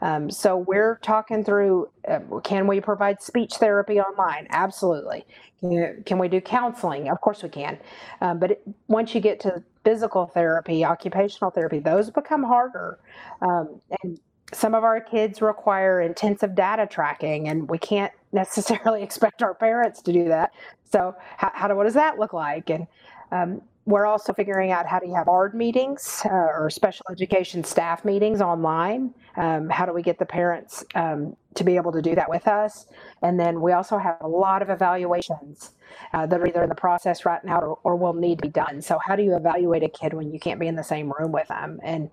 Um, 0.01 0.31
so 0.31 0.57
we're 0.57 0.99
talking 1.03 1.45
through 1.45 1.89
uh, 2.09 2.21
can 2.43 2.67
we 2.67 2.81
provide 2.81 3.23
speech 3.23 3.55
therapy 3.55 4.01
online? 4.01 4.47
Absolutely. 4.51 5.25
Can, 5.61 6.03
can 6.05 6.19
we 6.19 6.29
do 6.29 6.41
counseling? 6.41 7.09
Of 7.09 7.21
course 7.21 7.43
we 7.43 7.49
can. 7.49 7.79
Um, 8.21 8.39
but 8.39 8.53
it, 8.53 8.63
once 8.89 9.15
you 9.15 9.21
get 9.21 9.41
to 9.41 9.63
physical 9.85 10.27
therapy, 10.27 10.85
occupational 10.85 11.51
therapy, 11.51 11.79
those 11.79 12.11
become 12.11 12.43
harder. 12.43 12.99
Um, 13.41 13.81
and 14.03 14.19
some 14.53 14.75
of 14.75 14.85
our 14.85 15.01
kids 15.01 15.41
require 15.41 16.01
intensive 16.01 16.55
data 16.55 16.87
tracking, 16.87 17.49
and 17.49 17.69
we 17.69 17.79
can't 17.79 18.13
necessarily 18.33 19.03
expect 19.03 19.43
our 19.43 19.55
parents 19.55 20.03
to 20.03 20.13
do 20.13 20.25
that. 20.29 20.53
So, 20.91 21.15
how, 21.37 21.51
how 21.55 21.69
do, 21.69 21.77
what 21.77 21.85
does 21.85 21.95
that 21.95 22.19
look 22.19 22.33
like? 22.33 22.71
And 22.71 22.87
um, 23.33 23.63
we're 23.87 24.07
also 24.07 24.33
figuring 24.33 24.73
out 24.73 24.87
how 24.87 24.99
do 24.99 25.07
you 25.07 25.15
have 25.15 25.29
ARD 25.29 25.55
meetings 25.55 26.23
uh, 26.25 26.29
or 26.31 26.71
special 26.71 27.05
education 27.11 27.63
staff 27.63 28.05
meetings 28.05 28.41
online. 28.41 29.13
Um, 29.37 29.69
how 29.69 29.85
do 29.85 29.93
we 29.93 30.03
get 30.03 30.19
the 30.19 30.25
parents 30.27 30.85
um, 30.95 31.37
to 31.55 31.65
be 31.65 31.77
able 31.77 31.93
to 31.93 32.01
do 32.01 32.15
that 32.15 32.29
with 32.29 32.49
us? 32.49 32.87
And 33.23 33.39
then 33.39 33.61
we 33.61 33.73
also 33.73 33.99
have 33.99 34.17
a 34.23 34.29
lot 34.29 34.63
of 34.63 34.71
evaluations 34.71 35.73
uh, 36.13 36.27
that 36.27 36.41
are 36.41 36.47
either 36.47 36.63
in 36.63 36.69
the 36.69 36.75
process 36.75 37.27
right 37.27 37.45
now 37.45 37.59
or, 37.59 37.79
or 37.85 37.97
will 37.97 38.15
need 38.15 38.39
to 38.39 38.43
be 38.43 38.49
done. 38.49 38.81
So, 38.81 38.99
how 39.05 39.17
do 39.17 39.23
you 39.23 39.37
evaluate 39.37 39.83
a 39.83 39.89
kid 39.89 40.15
when 40.15 40.33
you 40.33 40.41
can't 40.41 40.59
be 40.59 40.67
in 40.67 40.77
the 40.77 40.85
same 40.85 41.13
room 41.19 41.31
with 41.31 41.49
them? 41.49 41.79
And 41.83 42.11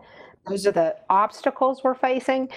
those 0.47 0.67
are 0.67 0.71
the 0.71 0.95
obstacles 1.09 1.83
we're 1.83 1.95
facing. 1.95 2.49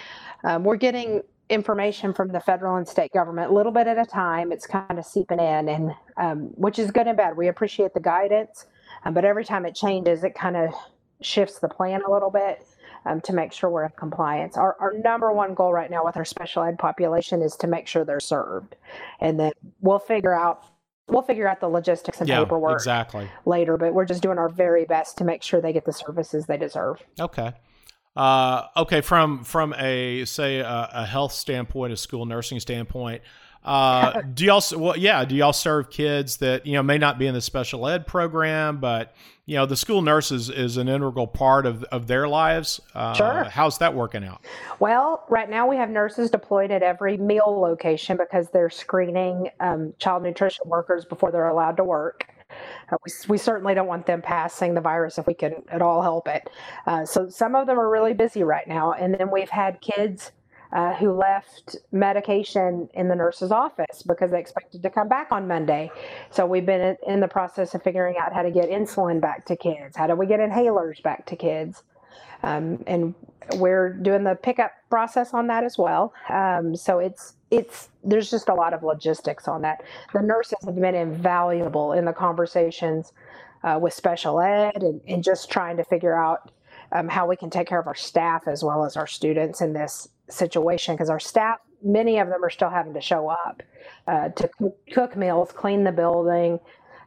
Um, 0.42 0.64
we're 0.64 0.76
getting 0.76 1.23
information 1.50 2.14
from 2.14 2.28
the 2.28 2.40
federal 2.40 2.76
and 2.76 2.88
state 2.88 3.12
government 3.12 3.50
a 3.50 3.54
little 3.54 3.73
bit 3.73 3.87
at 3.87 3.99
a 3.99 4.06
time. 4.06 4.50
It's 4.50 4.66
kind 4.66 4.99
of 4.99 5.04
seeping 5.04 5.38
in, 5.38 5.68
and 5.68 5.94
um, 6.16 6.38
which 6.54 6.78
is 6.78 6.90
good 6.90 7.06
and 7.06 7.16
bad. 7.16 7.37
We 7.37 7.49
appreciate 7.49 7.94
the 7.94 8.00
guidance, 8.00 8.66
um, 9.05 9.15
but 9.15 9.25
every 9.25 9.45
time 9.45 9.67
it 9.67 9.75
changes, 9.75 10.25
it 10.25 10.35
kind 10.35 10.57
of 10.57 10.73
shifts 11.21 11.59
the 11.59 11.69
plan 11.69 12.03
a 12.07 12.11
little 12.11 12.31
bit 12.31 12.67
um, 13.07 13.21
to 13.23 13.33
make 13.33 13.53
sure 13.53 13.71
we're 13.71 13.85
in 13.85 13.93
compliance. 13.97 14.57
Our, 14.57 14.77
our 14.81 14.93
number 14.95 15.33
one 15.33 15.55
goal 15.55 15.73
right 15.73 15.91
now 15.91 16.05
with 16.05 16.17
our 16.17 16.25
special 16.25 16.63
ed 16.63 16.79
population 16.79 17.43
is 17.43 17.57
to 17.57 17.67
make 17.67 17.87
sure 17.87 18.05
they're 18.05 18.21
served, 18.21 18.77
and 19.21 19.39
then 19.39 19.53
we'll 19.81 19.99
figure 19.99 20.35
out 20.35 20.65
we'll 21.09 21.23
figure 21.23 21.47
out 21.47 21.61
the 21.61 21.69
logistics 21.69 22.21
and 22.21 22.29
yeah, 22.29 22.41
paperwork 22.41 22.75
exactly 22.75 23.29
later. 23.45 23.77
But 23.77 23.95
we're 23.95 24.07
just 24.07 24.23
doing 24.23 24.39
our 24.39 24.49
very 24.49 24.85
best 24.85 25.19
to 25.19 25.25
make 25.25 25.43
sure 25.43 25.61
they 25.61 25.73
get 25.73 25.85
the 25.85 25.93
services 25.93 26.47
they 26.47 26.57
deserve. 26.57 27.03
Okay. 27.21 27.53
Uh, 28.17 28.69
okay, 28.77 29.01
from 29.01 29.43
from 29.43 29.75
a 29.75 30.25
say 30.25 30.61
a, 30.61 30.89
a, 30.93 31.05
health 31.05 31.33
standpoint, 31.33 31.93
a 31.93 31.97
school 31.97 32.27
nursing 32.27 32.61
standpoint, 32.61 33.23
uh, 33.64 34.21
do 34.35 34.44
y'all 34.44 34.62
well 34.76 34.97
yeah 34.97 35.25
do 35.25 35.35
y'all 35.35 35.52
serve 35.52 35.90
kids 35.90 36.38
that 36.38 36.66
you 36.66 36.75
know 36.75 36.83
may 36.83 36.99
not 36.99 37.18
be 37.18 37.26
in 37.26 37.35
the 37.35 37.40
special 37.40 37.87
ed 37.87 38.06
program, 38.06 38.78
but 38.78 39.14
you 39.47 39.56
know 39.56 39.66
the 39.66 39.76
school 39.76 40.02
nurses 40.02 40.50
is 40.50 40.76
an 40.76 40.88
integral 40.88 41.26
part 41.26 41.66
of 41.66 41.83
of 41.85 42.06
their 42.06 42.28
lives. 42.28 42.80
Uh, 42.94 43.14
sure. 43.14 43.44
How's 43.44 43.78
that 43.78 43.94
working 43.94 44.25
out? 44.25 44.44
Well, 44.80 45.25
right 45.28 45.49
now 45.49 45.66
we 45.68 45.76
have 45.76 45.90
nurses 45.90 46.30
deployed 46.30 46.71
at 46.71 46.83
every 46.83 47.16
meal 47.16 47.59
location 47.61 48.16
because 48.16 48.50
they're 48.50 48.71
screening 48.71 49.50
um, 49.61 49.94
child 49.99 50.23
nutrition 50.23 50.68
workers 50.68 51.04
before 51.04 51.33
they're 51.33 51.49
allowed 51.49 51.76
to 51.78 51.85
work. 51.85 52.26
Uh, 52.90 52.97
we, 53.04 53.12
we 53.28 53.38
certainly 53.38 53.75
don't 53.75 53.87
want 53.87 54.06
them 54.06 54.23
passing 54.23 54.75
the 54.75 54.80
virus 54.80 55.18
if 55.18 55.26
we 55.26 55.35
can 55.35 55.54
at 55.68 55.83
all 55.83 56.02
help 56.02 56.28
it. 56.28 56.49
Uh, 56.87 57.04
so 57.04 57.28
some 57.28 57.54
of 57.54 57.66
them 57.66 57.78
are 57.78 57.88
really 57.88 58.14
busy 58.14 58.42
right 58.42 58.68
now. 58.68 58.92
And 58.92 59.14
then 59.14 59.30
we've 59.30 59.50
had 59.50 59.80
kids 59.80 60.33
uh, 60.75 60.93
who 60.95 61.12
left 61.12 61.76
medication 61.93 62.88
in 62.95 63.09
the 63.09 63.14
nurse's 63.14 63.52
office 63.52 64.02
because 64.02 64.33
they 64.33 64.40
expected 64.40 64.83
to 64.83 64.90
come 64.90 65.09
back 65.09 65.28
on 65.31 65.47
Monday. 65.47 65.90
So 66.31 66.45
we've 66.45 66.66
been 66.66 66.97
in 67.07 67.21
the 67.21 67.28
process 67.28 67.75
of 67.75 67.83
figuring 67.83 68.16
out 68.21 68.33
how 68.33 68.43
to 68.43 68.50
get 68.50 68.69
insulin 68.69 69.21
back 69.21 69.47
to 69.47 69.57
kids. 69.57 69.97
How 69.97 70.09
do 70.09 70.16
we 70.16 70.26
get 70.26 70.40
inhalers 70.40 71.00
back 71.00 71.26
to 71.26 71.37
kids? 71.37 71.85
Um, 72.43 72.83
and 72.88 73.14
we're 73.57 73.93
doing 73.93 74.25
the 74.25 74.35
pickup 74.35 74.73
process 74.90 75.33
on 75.33 75.47
that 75.47 75.62
as 75.62 75.78
well. 75.78 76.12
Um, 76.28 76.75
so 76.75 76.99
it's 76.99 77.35
it's 77.50 77.88
there's 78.02 78.31
just 78.31 78.49
a 78.49 78.54
lot 78.54 78.75
of 78.75 78.83
logistics 78.83 79.47
on 79.47 79.62
that. 79.62 79.83
The 80.12 80.23
nurses 80.23 80.59
have 80.64 80.75
been 80.75 80.95
invaluable 80.95 81.93
in 81.93 82.04
the 82.04 82.12
conversations 82.12 83.12
uh, 83.62 83.78
with 83.81 83.95
special 83.95 84.40
ed 84.40 84.83
and, 84.83 85.00
and, 85.07 85.25
just 85.25 85.50
trying 85.50 85.78
to 85.78 85.85
figure 85.85 86.14
out 86.14 86.50
um, 86.93 87.09
how 87.09 87.26
we 87.26 87.37
can 87.37 87.49
take 87.49 87.66
care 87.66 87.78
of 87.78 87.87
our 87.87 87.95
staff 87.95 88.47
as 88.47 88.62
well 88.62 88.85
as 88.85 88.97
our 88.97 89.07
students 89.07 89.62
in 89.62 89.73
this 89.73 90.09
situation 90.28 90.95
because 90.95 91.11
our 91.11 91.21
staff 91.21 91.59
many 91.83 92.19
of 92.19 92.28
them 92.28 92.43
are 92.43 92.50
still 92.50 92.71
having 92.71 92.95
to 92.95 93.00
show 93.00 93.28
up 93.28 93.62
uh, 94.07 94.28
to 94.31 94.49
cook 94.93 95.16
meals 95.16 95.52
clean 95.52 95.85
the 95.85 95.93
building 95.93 96.59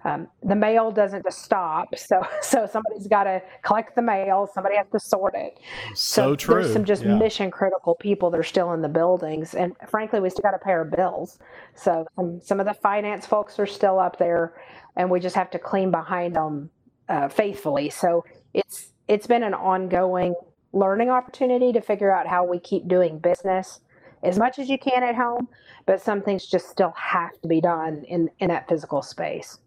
um, 0.08 0.28
the 0.42 0.56
mail 0.56 0.92
doesn't 0.92 1.24
just 1.24 1.44
stop. 1.44 1.90
So 1.98 2.22
so 2.42 2.68
somebody's 2.72 3.08
got 3.08 3.24
to 3.26 3.42
collect 3.64 3.96
the 3.96 4.02
mail. 4.02 4.50
Somebody 4.54 4.78
has 4.78 4.88
to 4.92 5.00
sort 5.00 5.36
it. 5.36 5.60
So, 5.90 6.32
so 6.32 6.36
true. 6.36 6.62
There's 6.62 6.74
some 6.74 6.86
just 6.86 7.04
yeah. 7.04 7.18
mission 7.18 7.52
critical 7.52 7.96
people 7.96 8.30
that 8.32 8.40
are 8.40 8.44
still 8.44 8.74
in 8.74 8.82
the 8.82 8.90
buildings, 8.90 9.54
and 9.54 9.74
frankly, 9.90 10.20
we 10.20 10.30
still 10.30 10.44
got 10.44 10.52
to 10.52 10.60
pay 10.60 10.72
our 10.72 10.86
bills. 10.86 11.40
So 11.76 12.06
some 12.16 12.40
some 12.42 12.60
of 12.60 12.66
the 12.66 12.74
finance 12.74 13.26
folks 13.26 13.60
are 13.60 13.66
still 13.66 14.00
up 14.00 14.18
there, 14.18 14.54
and 14.96 15.10
we 15.10 15.20
just 15.20 15.36
have 15.36 15.50
to 15.52 15.60
clean 15.60 15.92
behind 15.92 16.36
them 16.36 16.70
uh, 17.10 17.28
faithfully. 17.28 17.90
So 17.90 18.24
it's 18.54 18.94
it's 19.08 19.28
been 19.28 19.44
an 19.44 19.54
ongoing 19.54 20.36
learning 20.78 21.10
opportunity 21.10 21.72
to 21.74 21.82
figure 21.82 22.12
out 22.12 22.28
how 22.28 22.44
we 22.44 22.60
keep 22.60 22.88
doing 22.88 23.20
business 23.20 23.80
as 24.24 24.38
much 24.38 24.60
as 24.60 24.70
you 24.70 24.78
can 24.80 25.04
at 25.04 25.16
home, 25.16 25.48
but 25.86 26.02
some 26.02 26.22
things 26.22 26.46
just 26.46 26.70
still 26.70 26.94
have 26.96 27.40
to 27.42 27.48
be 27.48 27.62
done 27.62 28.04
in 28.08 28.30
in 28.40 28.50
that 28.50 28.68
physical 28.68 29.02
space. 29.02 29.60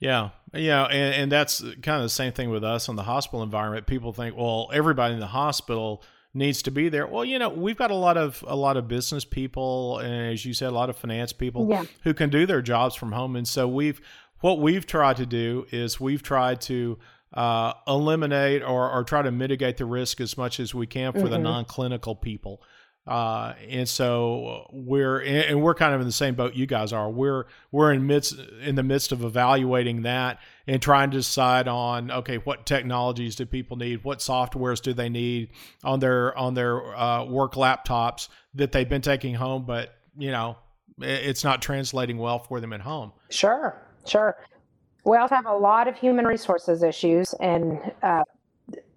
Yeah, 0.00 0.30
yeah, 0.54 0.84
and, 0.84 1.14
and 1.14 1.32
that's 1.32 1.60
kind 1.60 1.96
of 1.96 2.02
the 2.02 2.08
same 2.08 2.32
thing 2.32 2.50
with 2.50 2.62
us 2.62 2.88
in 2.88 2.96
the 2.96 3.02
hospital 3.02 3.42
environment. 3.42 3.86
People 3.86 4.12
think, 4.12 4.36
well, 4.36 4.70
everybody 4.72 5.14
in 5.14 5.20
the 5.20 5.26
hospital 5.26 6.02
needs 6.34 6.62
to 6.62 6.70
be 6.70 6.88
there. 6.88 7.06
Well, 7.06 7.24
you 7.24 7.38
know, 7.38 7.48
we've 7.48 7.76
got 7.76 7.90
a 7.90 7.96
lot 7.96 8.16
of 8.16 8.44
a 8.46 8.56
lot 8.56 8.76
of 8.76 8.86
business 8.86 9.24
people, 9.24 9.98
and 9.98 10.32
as 10.32 10.44
you 10.44 10.54
said, 10.54 10.68
a 10.68 10.74
lot 10.74 10.90
of 10.90 10.96
finance 10.96 11.32
people 11.32 11.66
yeah. 11.68 11.84
who 12.04 12.14
can 12.14 12.30
do 12.30 12.46
their 12.46 12.62
jobs 12.62 12.94
from 12.94 13.12
home. 13.12 13.36
And 13.36 13.46
so 13.46 13.66
we've 13.66 14.00
what 14.40 14.60
we've 14.60 14.86
tried 14.86 15.16
to 15.16 15.26
do 15.26 15.66
is 15.70 16.00
we've 16.00 16.22
tried 16.22 16.60
to 16.62 16.98
uh, 17.34 17.74
eliminate 17.86 18.62
or, 18.62 18.90
or 18.90 19.04
try 19.04 19.22
to 19.22 19.30
mitigate 19.30 19.76
the 19.76 19.84
risk 19.84 20.20
as 20.20 20.36
much 20.36 20.60
as 20.60 20.74
we 20.74 20.86
can 20.86 21.12
for 21.12 21.20
mm-hmm. 21.20 21.30
the 21.30 21.38
non-clinical 21.38 22.14
people. 22.14 22.62
Uh, 23.08 23.54
and 23.70 23.88
so 23.88 24.66
we're 24.70 25.20
and 25.20 25.62
we're 25.62 25.74
kind 25.74 25.94
of 25.94 26.00
in 26.00 26.06
the 26.06 26.12
same 26.12 26.34
boat 26.34 26.54
you 26.54 26.66
guys 26.66 26.92
are. 26.92 27.10
We're 27.10 27.46
we're 27.72 27.90
in 27.90 28.06
midst 28.06 28.38
in 28.60 28.74
the 28.74 28.82
midst 28.82 29.12
of 29.12 29.24
evaluating 29.24 30.02
that 30.02 30.40
and 30.66 30.82
trying 30.82 31.10
to 31.12 31.16
decide 31.16 31.68
on 31.68 32.10
okay 32.10 32.36
what 32.36 32.66
technologies 32.66 33.34
do 33.34 33.46
people 33.46 33.78
need, 33.78 34.04
what 34.04 34.18
softwares 34.18 34.82
do 34.82 34.92
they 34.92 35.08
need 35.08 35.52
on 35.82 36.00
their 36.00 36.36
on 36.36 36.52
their 36.52 36.94
uh, 36.94 37.24
work 37.24 37.54
laptops 37.54 38.28
that 38.54 38.72
they've 38.72 38.88
been 38.88 39.00
taking 39.00 39.34
home, 39.34 39.64
but 39.64 39.94
you 40.18 40.30
know 40.30 40.58
it's 41.00 41.44
not 41.44 41.62
translating 41.62 42.18
well 42.18 42.38
for 42.38 42.60
them 42.60 42.74
at 42.74 42.82
home. 42.82 43.12
Sure, 43.30 43.74
sure. 44.04 44.36
We 45.08 45.16
also 45.16 45.36
have 45.36 45.46
a 45.46 45.56
lot 45.56 45.88
of 45.88 45.96
human 45.96 46.26
resources 46.26 46.82
issues, 46.82 47.34
and 47.40 47.80
uh, 48.02 48.24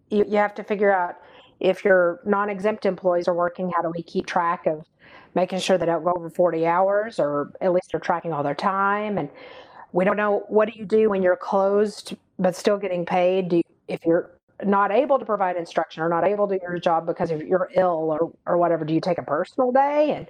you, 0.10 0.26
you 0.28 0.36
have 0.36 0.54
to 0.56 0.64
figure 0.64 0.94
out 0.94 1.16
if 1.62 1.86
your 1.86 2.20
non-exempt 2.26 2.86
employees 2.86 3.30
are 3.30 3.34
working, 3.34 3.72
how 3.74 3.82
do 3.82 3.94
we 3.96 4.04
keep 4.04 4.26
track 4.26 4.68
of 4.68 4.86
making 5.36 5.60
sure 5.60 5.78
they 5.78 5.86
don't 5.86 6.04
go 6.04 6.12
over 6.14 6.30
40 6.30 6.68
hours 6.68 7.18
or 7.18 7.54
at 7.62 7.72
least 7.72 7.92
they're 7.94 8.02
tracking 8.02 8.34
all 8.34 8.44
their 8.44 8.54
time? 8.54 9.18
And 9.18 9.30
we 9.94 10.04
don't 10.04 10.18
know 10.18 10.44
what 10.50 10.70
do 10.70 10.78
you 10.78 10.84
do 10.84 11.10
when 11.10 11.24
you're 11.24 11.38
closed 11.38 12.18
but 12.38 12.58
still 12.58 12.78
getting 12.78 13.06
paid? 13.06 13.48
Do 13.48 13.56
you, 13.58 13.64
if 13.88 14.06
you're 14.06 14.32
not 14.66 14.92
able 14.92 15.18
to 15.18 15.24
provide 15.24 15.56
instruction 15.56 16.04
or 16.04 16.10
not 16.10 16.26
able 16.26 16.46
to 16.50 16.58
do 16.58 16.62
your 16.62 16.78
job 16.78 17.06
because 17.06 17.32
you're 17.32 17.70
ill 17.76 18.18
or, 18.20 18.34
or 18.46 18.58
whatever, 18.58 18.84
do 18.84 18.94
you 18.94 19.00
take 19.00 19.18
a 19.18 19.24
personal 19.24 19.72
day? 19.72 20.12
And 20.12 20.28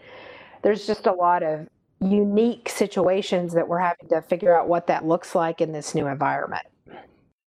there's 0.61 0.85
just 0.85 1.07
a 1.07 1.11
lot 1.11 1.41
of 1.41 1.67
unique 2.01 2.67
situations 2.67 3.53
that 3.53 3.67
we're 3.67 3.79
having 3.79 4.09
to 4.09 4.21
figure 4.21 4.57
out 4.57 4.67
what 4.67 4.87
that 4.87 5.05
looks 5.05 5.35
like 5.35 5.61
in 5.61 5.71
this 5.71 5.93
new 5.93 6.07
environment. 6.07 6.65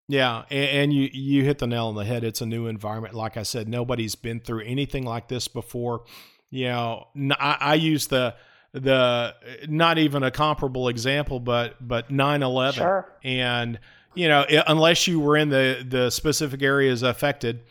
Yeah, 0.06 0.44
and, 0.50 0.70
and, 0.70 0.92
you 0.92 1.08
you 1.12 1.44
hit 1.44 1.58
the 1.58 1.66
nail 1.66 1.86
on 1.86 1.94
the 1.94 2.04
head. 2.04 2.24
It's 2.24 2.42
a 2.42 2.46
new 2.46 2.66
environment. 2.66 3.14
Like 3.14 3.36
I 3.36 3.42
said, 3.42 3.68
nobody's 3.68 4.14
been 4.14 4.40
through 4.40 4.64
anything 4.64 5.04
like 5.04 5.28
this 5.28 5.48
before. 5.48 6.04
You 6.50 6.66
know, 6.66 7.06
I, 7.40 7.56
I 7.60 7.74
use 7.74 8.06
the 8.06 8.34
the 8.74 9.34
not 9.68 9.98
even 9.98 10.22
a 10.22 10.30
comparable 10.30 10.88
example, 10.88 11.40
but 11.40 11.76
but 11.80 12.10
nine 12.10 12.42
eleven, 12.42 12.82
sure. 12.82 13.12
and 13.24 13.78
you 14.14 14.28
know, 14.28 14.44
unless 14.66 15.06
you 15.06 15.20
were 15.20 15.36
in 15.36 15.48
the 15.48 15.84
the 15.88 16.10
specific 16.10 16.62
areas 16.62 17.02
affected, 17.02 17.62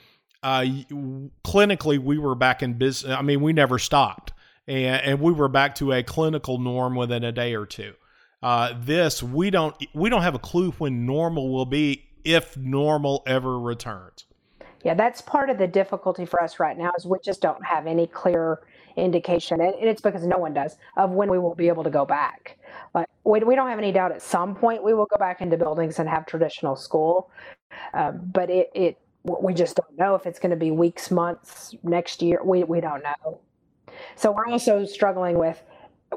uh, 0.42 0.66
clinically 1.46 2.00
we 2.00 2.18
were 2.18 2.36
back 2.36 2.64
in 2.64 2.74
business. 2.74 3.12
I 3.12 3.22
mean, 3.22 3.42
we 3.42 3.54
never 3.54 3.78
stopped, 3.78 4.33
and 4.68 5.02
and 5.02 5.20
we 5.20 5.32
were 5.32 5.48
back 5.48 5.76
to 5.76 5.92
a 5.92 6.04
clinical 6.04 6.58
norm 6.58 6.96
within 6.96 7.24
a 7.24 7.32
day 7.32 7.56
or 7.56 7.66
two. 7.66 7.94
Uh, 8.42 8.74
this 8.80 9.24
we 9.24 9.50
don't 9.50 9.76
we 9.94 10.10
don't 10.10 10.22
have 10.22 10.36
a 10.36 10.40
clue 10.40 10.72
when 10.72 11.06
normal 11.06 11.52
will 11.52 11.66
be 11.66 12.06
if 12.24 12.58
normal 12.58 13.24
ever 13.26 13.60
returns. 13.60 14.26
Yeah, 14.84 14.96
that's 14.96 15.22
part 15.22 15.50
of 15.50 15.58
the 15.58 15.68
difficulty 15.68 16.26
for 16.26 16.44
us 16.44 16.60
right 16.60 16.78
now 16.78 16.92
is 16.98 17.06
we 17.06 17.18
just 17.24 17.42
don't 17.42 17.64
have 17.66 17.88
any 17.88 18.06
clear 18.06 18.60
indication, 18.98 19.62
and 19.62 19.74
it's 19.80 20.02
because 20.02 20.26
no 20.26 20.38
one 20.38 20.54
does, 20.54 20.78
of 20.98 21.12
when 21.12 21.32
we 21.32 21.40
will 21.40 21.56
be 21.56 21.70
able 21.70 21.86
to 21.86 21.90
go 21.90 22.06
back. 22.06 22.58
But 22.92 23.10
we, 23.24 23.40
we 23.40 23.56
don't 23.56 23.70
have 23.70 23.80
any 23.80 23.94
doubt 23.94 24.12
at 24.12 24.22
some 24.22 24.56
point 24.56 24.84
we 24.84 24.94
will 24.94 25.06
go 25.06 25.18
back 25.18 25.42
into 25.42 25.58
buildings 25.58 26.00
and 26.00 26.10
have 26.10 26.26
traditional 26.26 26.76
school. 26.76 27.32
Um, 27.94 28.30
but 28.34 28.50
it, 28.50 28.72
it 28.76 29.00
we 29.24 29.54
just 29.54 29.78
don't 29.78 29.98
know 29.98 30.16
if 30.16 30.26
it's 30.26 30.38
going 30.38 30.50
to 30.50 30.58
be 30.58 30.70
weeks, 30.70 31.10
months, 31.10 31.74
next 31.82 32.22
year. 32.22 32.42
We, 32.44 32.66
we 32.66 32.82
don't 32.82 33.04
know. 33.04 33.40
So 34.16 34.32
we're 34.32 34.48
also 34.48 34.86
struggling 34.86 35.38
with 35.38 35.62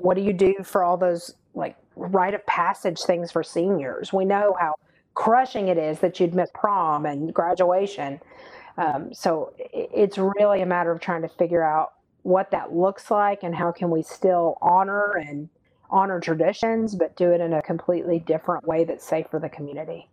what 0.01 0.15
do 0.15 0.23
you 0.23 0.33
do 0.33 0.55
for 0.63 0.85
all 0.85 0.97
those 0.97 1.35
like 1.55 1.77
rite 1.97 2.35
of 2.35 2.45
passage 2.47 3.01
things 3.03 3.33
for 3.33 3.43
seniors? 3.43 4.13
We 4.13 4.25
know 4.25 4.55
how 4.59 4.75
crushing 5.15 5.69
it 5.69 5.79
is 5.79 5.99
that 6.01 6.21
you'd 6.21 6.35
miss 6.35 6.51
prom 6.55 7.07
and 7.07 7.33
graduation. 7.33 8.21
Um, 8.79 9.13
so 9.15 9.55
it's 9.59 10.19
really 10.19 10.61
a 10.61 10.67
matter 10.67 10.93
of 10.93 11.01
trying 11.01 11.23
to 11.23 11.29
figure 11.29 11.65
out 11.65 11.95
what 12.23 12.51
that 12.51 12.75
looks 12.75 13.11
like 13.11 13.43
and 13.43 13.55
how 13.55 13.73
can 13.73 13.91
we 13.91 14.03
still 14.03 14.59
honor 14.61 15.13
and 15.13 15.49
honor 15.89 16.21
traditions, 16.21 16.95
but 16.95 17.17
do 17.17 17.31
it 17.31 17.41
in 17.41 17.53
a 17.53 17.63
completely 17.63 18.19
different 18.19 18.67
way 18.67 18.85
that's 18.85 19.07
safe 19.07 19.27
for 19.31 19.39
the 19.39 19.49
community. 19.49 20.11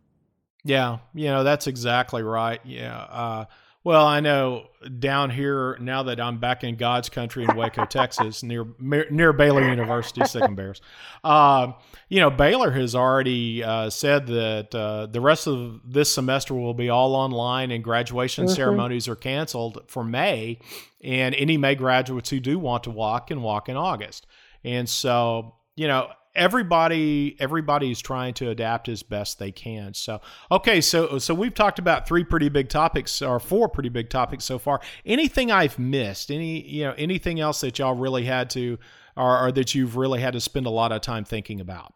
Yeah, 0.63 0.99
you 1.13 1.27
know 1.27 1.43
that's 1.43 1.67
exactly 1.67 2.23
right. 2.23 2.61
Yeah. 2.63 2.97
Uh, 2.97 3.45
well, 3.83 4.05
I 4.05 4.21
know 4.21 4.67
down 4.99 5.29
here 5.29 5.77
now 5.79 6.03
that 6.03 6.19
I'm 6.19 6.39
back 6.39 6.63
in 6.63 6.75
God's 6.75 7.09
country 7.09 7.43
in 7.43 7.55
Waco, 7.55 7.85
Texas, 7.89 8.41
near 8.41 8.65
near 8.79 9.33
Baylor 9.33 9.67
University, 9.67 10.23
Sic 10.25 10.43
Bears. 10.55 10.81
Uh, 11.23 11.73
you 12.07 12.19
know, 12.19 12.29
Baylor 12.29 12.71
has 12.71 12.95
already 12.95 13.63
uh, 13.63 13.89
said 13.89 14.27
that 14.27 14.73
uh, 14.73 15.07
the 15.07 15.19
rest 15.19 15.47
of 15.47 15.81
this 15.85 16.11
semester 16.11 16.53
will 16.53 16.73
be 16.73 16.89
all 16.89 17.15
online, 17.15 17.71
and 17.71 17.83
graduation 17.83 18.45
mm-hmm. 18.45 18.55
ceremonies 18.55 19.07
are 19.07 19.15
canceled 19.15 19.83
for 19.87 20.03
May. 20.03 20.59
And 21.03 21.35
any 21.35 21.57
May 21.57 21.75
graduates 21.75 22.29
who 22.29 22.39
do 22.39 22.57
want 22.57 22.85
to 22.85 22.91
walk 22.91 23.27
can 23.27 23.41
walk 23.41 23.67
in 23.67 23.75
August. 23.75 24.25
And 24.63 24.87
so, 24.87 25.55
you 25.75 25.89
know, 25.89 26.09
everybody 26.35 27.35
everybody's 27.39 28.01
trying 28.01 28.33
to 28.33 28.49
adapt 28.49 28.89
as 28.89 29.03
best 29.03 29.39
they 29.39 29.51
can. 29.51 29.93
So 29.93 30.21
okay 30.51 30.81
so 30.81 31.17
so 31.19 31.33
we've 31.33 31.53
talked 31.53 31.79
about 31.79 32.07
three 32.07 32.23
pretty 32.23 32.49
big 32.49 32.69
topics 32.69 33.21
or 33.21 33.39
four 33.39 33.69
pretty 33.69 33.89
big 33.89 34.09
topics 34.09 34.43
so 34.43 34.57
far. 34.57 34.81
Anything 35.05 35.51
i've 35.51 35.77
missed? 35.77 36.31
Any 36.31 36.61
you 36.61 36.83
know 36.83 36.93
anything 36.97 37.39
else 37.39 37.61
that 37.61 37.79
y'all 37.79 37.95
really 37.95 38.25
had 38.25 38.49
to 38.51 38.79
or, 39.15 39.47
or 39.47 39.51
that 39.51 39.75
you've 39.75 39.95
really 39.95 40.21
had 40.21 40.33
to 40.33 40.41
spend 40.41 40.65
a 40.65 40.71
lot 40.71 40.91
of 40.91 41.01
time 41.01 41.23
thinking 41.23 41.61
about? 41.61 41.93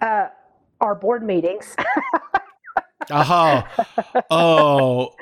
Uh 0.00 0.28
our 0.80 0.94
board 0.94 1.22
meetings. 1.22 1.76
Uh-huh. 3.10 3.64
Oh 4.30 5.14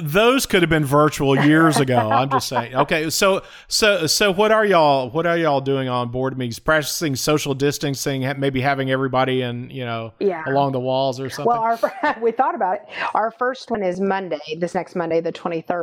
those 0.00 0.46
could 0.46 0.62
have 0.62 0.70
been 0.70 0.84
virtual 0.84 1.36
years 1.44 1.78
ago. 1.78 2.10
I'm 2.10 2.30
just 2.30 2.48
saying. 2.48 2.62
Okay, 2.82 3.10
so 3.10 3.42
so 3.68 4.06
so 4.06 4.32
what 4.32 4.50
are 4.50 4.64
y'all 4.64 5.08
what 5.10 5.24
are 5.26 5.36
y'all 5.36 5.60
doing 5.60 5.88
on 5.88 6.10
board 6.10 6.36
meetings? 6.36 6.58
Practicing 6.58 7.14
social 7.14 7.54
distancing, 7.54 8.26
maybe 8.38 8.60
having 8.60 8.90
everybody 8.90 9.42
in 9.42 9.70
you 9.70 9.84
know 9.84 10.12
yeah. 10.18 10.42
along 10.46 10.72
the 10.72 10.80
walls 10.80 11.20
or 11.20 11.30
something. 11.30 11.46
Well, 11.46 11.60
our, 11.62 12.16
we 12.22 12.32
thought 12.32 12.54
about 12.54 12.76
it. 12.76 12.82
Our 13.14 13.30
first 13.30 13.70
one 13.70 13.82
is 13.82 14.00
Monday, 14.00 14.40
this 14.58 14.74
next 14.74 14.96
Monday, 14.96 15.20
the 15.20 15.32
23rd, 15.32 15.82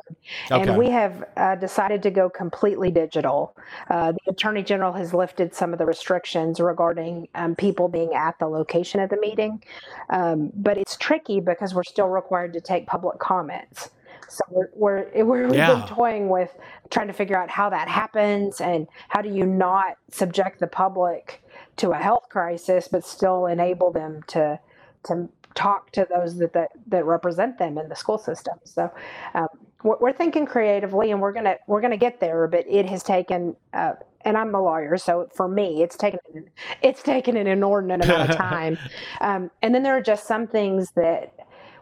and 0.52 0.78
we 0.78 0.89
have 0.89 1.24
uh, 1.38 1.56
decided 1.56 2.04
to 2.04 2.12
go 2.12 2.30
completely 2.30 2.91
digital. 2.91 3.56
Uh, 3.89 4.12
the 4.12 4.32
Attorney 4.32 4.63
General 4.63 4.91
has 4.93 5.13
lifted 5.13 5.54
some 5.54 5.72
of 5.72 5.80
the 5.80 5.86
restrictions 5.86 6.60
regarding 6.60 7.28
um, 7.36 7.56
people 7.56 7.88
being 7.88 8.13
at 8.13 8.38
the 8.39 8.48
location 8.48 9.00
of 9.00 9.10
the 9.10 9.17
meeting, 9.17 9.63
um, 10.10 10.52
but 10.56 10.78
it's 10.78 10.98
tricky 10.98 11.39
because 11.39 11.74
we're 11.74 11.84
still 11.84 12.10
required 12.10 12.52
to 12.54 12.62
take 12.62 12.88
public 12.88 13.19
comments. 13.19 13.91
So 14.29 14.43
we're, 14.49 14.69
we're, 14.73 15.25
we're 15.25 15.47
we've 15.47 15.55
yeah. 15.55 15.75
been 15.75 15.87
toying 15.87 16.29
with 16.29 16.55
trying 16.89 17.07
to 17.07 17.13
figure 17.13 17.37
out 17.37 17.49
how 17.49 17.69
that 17.69 17.87
happens 17.87 18.61
and 18.61 18.87
how 19.09 19.21
do 19.21 19.29
you 19.29 19.45
not 19.45 19.97
subject 20.09 20.59
the 20.59 20.67
public 20.67 21.43
to 21.77 21.91
a 21.91 21.97
health 21.97 22.29
crisis, 22.29 22.87
but 22.87 23.05
still 23.05 23.45
enable 23.45 23.91
them 23.91 24.23
to 24.27 24.59
to 25.03 25.29
talk 25.55 25.91
to 25.91 26.07
those 26.09 26.37
that 26.37 26.53
that, 26.53 26.69
that 26.87 27.05
represent 27.05 27.57
them 27.57 27.77
in 27.77 27.89
the 27.89 27.95
school 27.95 28.17
system. 28.17 28.57
So 28.63 28.91
um, 29.33 29.47
we're, 29.83 29.97
we're, 29.99 30.13
thinking 30.13 30.45
creatively, 30.45 31.11
and 31.11 31.21
we're 31.21 31.33
gonna 31.33 31.55
we're 31.67 31.81
gonna 31.81 31.97
get 31.97 32.19
there. 32.19 32.47
But 32.47 32.65
it 32.67 32.85
has 32.87 33.03
taken. 33.03 33.55
Uh, 33.73 33.93
and 34.25 34.37
I'm 34.37 34.53
a 34.53 34.61
lawyer, 34.61 34.97
so 34.97 35.29
for 35.33 35.47
me, 35.47 35.81
it's 35.81 35.95
taken 35.95 36.19
it's 36.81 37.01
taken 37.01 37.37
an 37.37 37.47
inordinate 37.47 38.03
amount 38.03 38.31
of 38.31 38.35
time. 38.35 38.77
um, 39.21 39.49
and 39.61 39.73
then 39.73 39.81
there 39.81 39.95
are 39.95 40.01
just 40.01 40.27
some 40.27 40.45
things 40.45 40.91
that 40.97 41.33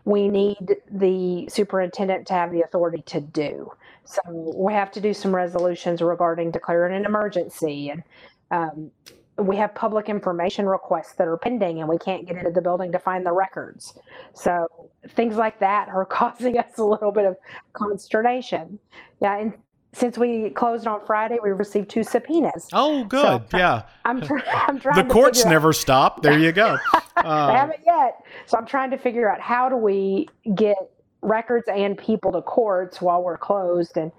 we 0.08 0.30
need 0.30 0.78
the 0.90 1.46
superintendent 1.50 2.26
to 2.26 2.34
have 2.34 2.50
the 2.50 2.62
authority 2.62 3.04
to 3.08 3.20
do. 3.20 3.70
So 4.06 4.22
we 4.56 4.72
have 4.72 4.90
to 4.94 5.02
do 5.02 5.14
some 5.14 5.36
resolutions 5.36 6.02
regarding 6.02 6.52
declaring 6.52 6.96
an 6.96 7.04
emergency 7.04 7.90
and 7.90 8.04
um, 8.50 8.90
we 9.38 9.58
have 9.58 9.76
public 9.76 10.08
information 10.08 10.66
requests 10.66 11.16
that 11.16 11.28
are 11.28 11.36
pending 11.36 11.82
and 11.82 11.90
we 11.90 11.98
can't 11.98 12.26
get 12.26 12.38
into 12.38 12.52
the 12.52 12.62
building 12.62 12.90
to 12.94 13.00
find 13.00 13.26
the 13.26 13.34
records. 13.34 14.00
So 14.34 14.90
things 15.10 15.36
like 15.36 15.60
that 15.60 15.90
are 15.90 16.06
causing 16.20 16.58
us 16.58 16.78
a 16.78 16.86
little 16.86 17.12
bit 17.12 17.26
of 17.26 17.36
consternation. 17.74 18.80
Yeah, 19.22 19.38
and 19.38 19.54
since 19.92 20.18
we 20.18 20.52
closed 20.52 20.88
on 20.88 21.06
Friday, 21.06 21.38
we 21.44 21.50
received 21.50 21.90
two 21.90 22.04
subpoenas. 22.04 22.70
Oh, 22.72 23.04
good. 23.04 23.44
So 23.52 23.58
yeah. 23.58 23.84
I'm, 24.06 24.22
tr- 24.22 24.38
I'm 24.54 24.80
trying. 24.80 25.06
The 25.06 25.14
courts 25.14 25.44
never 25.44 25.70
out. 25.70 25.76
stop. 25.76 26.22
There 26.22 26.40
you 26.40 26.54
go. 26.54 26.78
Uh, 27.24 27.48
they 27.48 27.54
haven't 27.54 27.80
yet. 27.86 28.24
So 28.46 28.58
I'm 28.58 28.66
trying 28.66 28.92
to 28.92 28.98
figure 28.98 29.30
out 29.30 29.42
how 29.42 29.70
do 29.70 29.76
we 29.78 30.28
get 30.56 30.78
records 31.22 31.68
and 31.68 31.98
people 31.98 32.32
to 32.32 32.42
courts 32.42 33.02
while 33.02 33.24
we're 33.24 33.38
closed, 33.38 33.98
and 33.98 34.12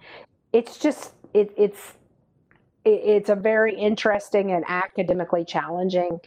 it's 0.52 0.78
just 0.78 1.12
it, 1.34 1.52
it's 1.56 1.94
it, 2.84 3.00
it's 3.04 3.30
a 3.30 3.36
very 3.36 3.76
interesting 3.76 4.52
and 4.52 4.64
academically 4.68 5.44
challenging 5.44 6.20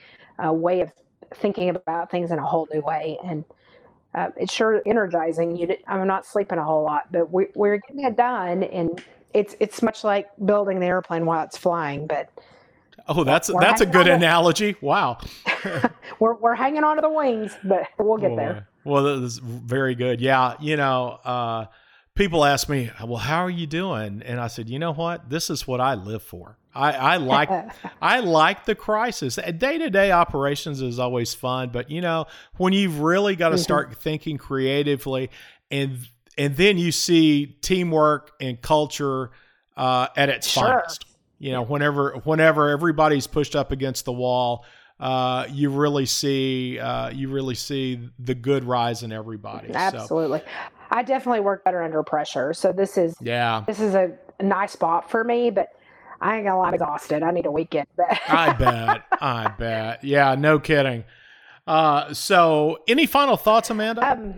uh, 0.44 0.54
way 0.54 0.82
of 0.82 0.92
thinking 1.36 1.70
about 1.70 2.12
things 2.12 2.32
in 2.32 2.40
a 2.40 2.46
whole 2.46 2.68
new 2.74 2.82
way, 2.82 3.18
and. 3.24 3.44
Uh, 4.14 4.30
it's 4.36 4.54
sure 4.54 4.82
energizing. 4.86 5.56
You, 5.56 5.74
I'm 5.88 6.06
not 6.06 6.26
sleeping 6.26 6.58
a 6.58 6.64
whole 6.66 6.84
lot, 6.84 7.10
but 7.14 7.32
we, 7.32 7.48
we're 7.56 7.78
getting 7.78 8.04
it 8.04 8.18
done, 8.18 8.64
and 8.64 9.02
it's 9.34 9.56
it's 9.62 9.82
much 9.82 10.04
like 10.04 10.28
building 10.46 10.82
the 10.82 10.86
airplane 10.86 11.26
while 11.26 11.46
it's 11.46 11.58
flying, 11.58 12.08
but 12.08 12.30
Oh, 13.08 13.24
that's 13.24 13.50
that's 13.60 13.82
a 13.82 13.86
good 13.86 14.08
analogy. 14.08 14.76
Wow. 14.82 15.20
we're 16.20 16.36
we're 16.36 16.56
hanging 16.56 16.84
on 16.84 16.96
to 16.98 17.02
the 17.02 17.10
wings, 17.10 17.56
but 17.64 17.88
we'll 18.00 18.18
get 18.18 18.36
there. 18.36 18.68
Well, 18.84 19.04
that 19.04 19.24
is 19.24 19.38
very 19.38 19.96
good. 19.96 20.22
Yeah, 20.22 20.56
you 20.60 20.78
know, 20.78 21.20
uh, 21.24 21.66
people 22.16 22.46
ask 22.46 22.70
me, 22.70 22.92
"Well, 23.04 23.18
how 23.18 23.46
are 23.46 23.50
you 23.50 23.68
doing?" 23.68 24.22
And 24.26 24.40
I 24.40 24.48
said, 24.48 24.70
"You 24.70 24.80
know 24.80 24.94
what? 24.94 25.30
This 25.30 25.50
is 25.50 25.68
what 25.68 25.80
I 25.82 25.96
live 25.96 26.24
for. 26.24 26.58
I, 26.74 26.92
I 26.94 27.18
like 27.18 27.50
I 28.02 28.20
like 28.20 28.66
the 28.66 28.76
crisis. 28.76 29.36
Day 29.36 29.78
to 29.78 29.90
day 29.90 30.12
operations 30.12 30.82
is 30.82 31.00
always 31.00 31.34
fun, 31.34 31.70
but 31.70 31.92
you 31.92 32.02
know, 32.02 32.28
when 32.58 32.74
you've 32.74 33.00
really 33.00 33.36
got 33.36 33.50
to 33.50 33.56
mm-hmm. 33.56 33.64
start 33.64 34.02
thinking 34.02 34.38
creatively 34.38 35.30
and 35.70 36.00
and 36.38 36.56
then 36.56 36.78
you 36.78 36.92
see 36.92 37.58
teamwork 37.62 38.32
and 38.40 38.62
culture 38.62 39.32
uh, 39.76 40.08
at 40.16 40.30
its 40.30 40.48
sure. 40.48 40.64
finest. 40.64 41.06
You 41.42 41.52
know, 41.54 41.64
whenever 41.64 42.12
whenever 42.24 42.70
everybody's 42.70 43.26
pushed 43.26 43.56
up 43.56 43.72
against 43.72 44.06
the 44.06 44.14
wall, 44.14 44.64
uh, 45.00 45.48
you 45.50 45.72
really 45.72 46.06
see 46.06 46.78
uh, 46.78 47.10
you 47.10 47.30
really 47.30 47.56
see 47.56 48.10
the 48.20 48.36
good 48.36 48.64
rise 48.64 49.02
in 49.02 49.12
everybody. 49.12 49.74
Absolutely, 49.74 50.40
so. 50.40 50.46
I 50.92 51.02
definitely 51.02 51.40
work 51.40 51.66
better 51.66 51.82
under 51.82 52.04
pressure. 52.04 52.54
So 52.54 52.72
this 52.72 52.96
is 52.96 53.16
yeah, 53.20 53.64
this 53.66 53.80
is 53.80 53.96
a 53.96 54.12
nice 54.40 54.74
spot 54.74 55.10
for 55.10 55.24
me, 55.24 55.50
but. 55.50 55.68
I 56.24 56.36
ain't 56.36 56.46
gonna 56.46 56.60
lie, 56.60 56.68
I'm 56.68 56.76
exhausted. 56.76 57.24
I 57.24 57.32
need 57.32 57.48
a 57.48 57.52
weekend. 57.52 57.88
I 58.28 58.54
bet. 58.54 59.02
I 59.20 59.48
bet. 59.58 60.04
Yeah, 60.04 60.36
no 60.36 60.60
kidding. 60.60 61.04
Uh, 61.66 62.14
so, 62.14 62.78
any 62.88 63.08
final 63.08 63.38
thoughts, 63.38 63.72
Amanda? 63.72 64.08
Um, 64.08 64.36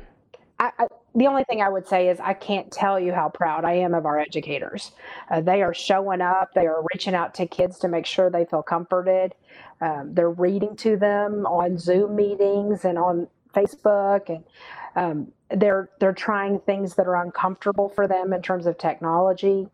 I, 0.60 0.72
I, 0.80 0.88
the 1.16 1.28
only 1.28 1.44
thing 1.44 1.62
I 1.62 1.70
would 1.70 1.88
say 1.88 2.10
is 2.10 2.20
I 2.20 2.34
can't 2.34 2.72
tell 2.72 3.00
you 3.00 3.14
how 3.14 3.30
proud 3.30 3.66
I 3.66 3.74
am 3.74 3.94
of 3.94 4.06
our 4.06 4.20
educators. 4.20 4.92
Uh, 5.30 5.42
they 5.42 5.62
are 5.62 5.74
showing 5.74 6.22
up, 6.22 6.54
they 6.56 6.66
are 6.66 6.84
reaching 6.94 7.14
out 7.14 7.36
to 7.36 7.46
kids 7.46 7.78
to 7.80 7.88
make 7.88 8.06
sure 8.06 8.30
they 8.30 8.46
feel 8.46 8.64
comforted. 8.64 9.36
Um, 9.80 10.14
they're 10.14 10.32
reading 10.32 10.76
to 10.78 10.98
them 10.98 11.46
on 11.46 11.78
Zoom 11.78 12.16
meetings 12.16 12.86
and 12.86 12.98
on 12.98 13.28
Facebook, 13.54 14.30
and 14.30 14.44
um, 14.96 15.32
they're 15.50 15.90
they're 16.00 16.14
trying 16.14 16.60
things 16.60 16.96
that 16.96 17.08
are 17.08 17.22
uncomfortable 17.22 17.90
for 17.90 18.08
them 18.08 18.34
in 18.34 18.42
terms 18.42 18.66
of 18.66 18.78
technology. 18.78 19.68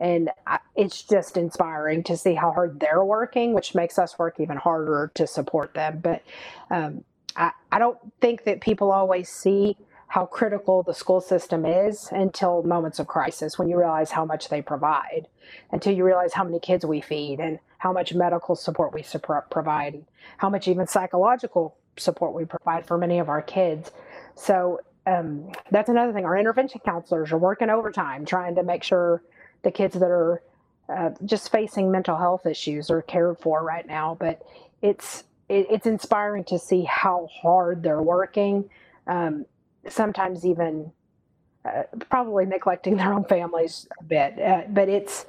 And 0.00 0.30
it's 0.76 1.02
just 1.02 1.36
inspiring 1.36 2.04
to 2.04 2.16
see 2.16 2.34
how 2.34 2.52
hard 2.52 2.78
they're 2.78 3.04
working, 3.04 3.52
which 3.52 3.74
makes 3.74 3.98
us 3.98 4.16
work 4.16 4.38
even 4.38 4.56
harder 4.56 5.10
to 5.14 5.26
support 5.26 5.74
them. 5.74 5.98
But 5.98 6.22
um, 6.70 7.04
I, 7.34 7.50
I 7.72 7.80
don't 7.80 7.98
think 8.20 8.44
that 8.44 8.60
people 8.60 8.92
always 8.92 9.28
see 9.28 9.76
how 10.08 10.24
critical 10.24 10.82
the 10.82 10.94
school 10.94 11.20
system 11.20 11.66
is 11.66 12.08
until 12.10 12.62
moments 12.62 12.98
of 12.98 13.06
crisis 13.06 13.58
when 13.58 13.68
you 13.68 13.78
realize 13.78 14.10
how 14.10 14.24
much 14.24 14.48
they 14.48 14.62
provide, 14.62 15.28
until 15.70 15.94
you 15.94 16.02
realize 16.04 16.32
how 16.32 16.44
many 16.44 16.58
kids 16.58 16.84
we 16.84 17.00
feed 17.00 17.38
and 17.40 17.58
how 17.76 17.92
much 17.92 18.14
medical 18.14 18.56
support 18.56 18.92
we 18.92 19.04
provide, 19.50 19.94
and 19.94 20.04
how 20.38 20.48
much 20.48 20.66
even 20.66 20.86
psychological 20.86 21.76
support 21.98 22.34
we 22.34 22.44
provide 22.44 22.86
for 22.86 22.96
many 22.96 23.18
of 23.18 23.28
our 23.28 23.42
kids. 23.42 23.92
So 24.34 24.80
um, 25.06 25.52
that's 25.70 25.88
another 25.88 26.12
thing. 26.12 26.24
Our 26.24 26.38
intervention 26.38 26.80
counselors 26.84 27.30
are 27.30 27.38
working 27.38 27.70
overtime 27.70 28.24
trying 28.24 28.54
to 28.56 28.62
make 28.62 28.82
sure 28.82 29.22
the 29.62 29.70
kids 29.70 29.94
that 29.94 30.10
are 30.10 30.42
uh, 30.88 31.10
just 31.24 31.52
facing 31.52 31.90
mental 31.90 32.16
health 32.16 32.46
issues 32.46 32.90
are 32.90 33.02
cared 33.02 33.38
for 33.38 33.62
right 33.62 33.86
now. 33.86 34.16
But 34.18 34.42
it's 34.80 35.24
it, 35.48 35.66
it's 35.70 35.86
inspiring 35.86 36.44
to 36.44 36.58
see 36.58 36.84
how 36.84 37.28
hard 37.42 37.82
they're 37.82 38.02
working. 38.02 38.70
Um, 39.06 39.44
sometimes 39.92 40.44
even 40.44 40.92
uh, 41.64 41.82
probably 42.08 42.46
neglecting 42.46 42.96
their 42.96 43.12
own 43.12 43.24
families 43.24 43.86
a 44.00 44.04
bit. 44.04 44.38
Uh, 44.38 44.62
but 44.68 44.88
it's, 44.88 45.26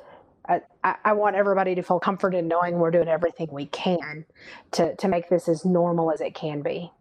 uh, 0.47 0.59
I, 0.83 0.95
I, 1.05 1.13
want 1.13 1.35
everybody 1.35 1.75
to 1.75 1.81
feel 1.81 1.99
comforted 1.99 2.45
knowing 2.45 2.79
we're 2.79 2.91
doing 2.91 3.07
everything 3.07 3.49
we 3.51 3.65
can 3.67 4.25
to, 4.71 4.95
to 4.95 5.07
make 5.07 5.29
this 5.29 5.47
as 5.47 5.65
normal 5.65 6.11
as 6.11 6.21
it 6.21 6.35
can 6.35 6.61
be. 6.61 6.91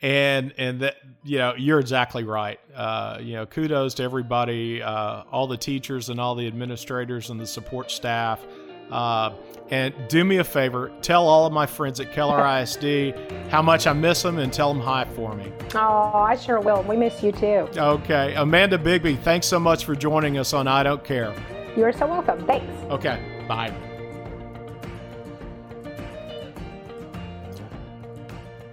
And 0.00 0.52
and 0.58 0.80
that 0.80 0.96
you 1.22 1.38
know 1.38 1.54
you're 1.56 1.78
exactly 1.78 2.24
right. 2.24 2.58
Uh, 2.74 3.18
you 3.20 3.34
know, 3.34 3.46
kudos 3.46 3.94
to 3.94 4.02
everybody, 4.02 4.82
uh, 4.82 5.22
all 5.30 5.46
the 5.46 5.56
teachers 5.56 6.08
and 6.08 6.18
all 6.18 6.34
the 6.34 6.48
administrators 6.48 7.30
and 7.30 7.38
the 7.38 7.46
support 7.46 7.90
staff 7.90 8.44
Uh, 8.90 9.32
and 9.70 9.94
do 10.08 10.24
me 10.24 10.38
a 10.38 10.44
favor, 10.44 10.92
tell 11.02 11.26
all 11.26 11.46
of 11.46 11.52
my 11.52 11.66
friends 11.66 12.00
at 12.00 12.12
Keller 12.12 12.44
ISD 12.60 13.14
how 13.48 13.62
much 13.62 13.86
I 13.86 13.92
miss 13.92 14.22
them 14.22 14.38
and 14.38 14.52
tell 14.52 14.72
them 14.72 14.82
hi 14.82 15.04
for 15.16 15.34
me. 15.34 15.52
Oh, 15.74 16.12
I 16.14 16.36
sure 16.36 16.60
will. 16.60 16.82
We 16.82 16.96
miss 16.96 17.22
you 17.22 17.32
too. 17.32 17.68
Okay. 17.76 18.34
Amanda 18.34 18.78
Bigbee, 18.78 19.18
thanks 19.22 19.46
so 19.46 19.58
much 19.58 19.84
for 19.84 19.94
joining 19.94 20.38
us 20.38 20.52
on 20.52 20.66
I 20.66 20.82
Don't 20.82 21.02
Care. 21.02 21.34
You're 21.76 21.92
so 21.92 22.06
welcome. 22.06 22.46
Thanks. 22.46 22.70
Okay. 22.90 23.44
Bye. 23.48 23.72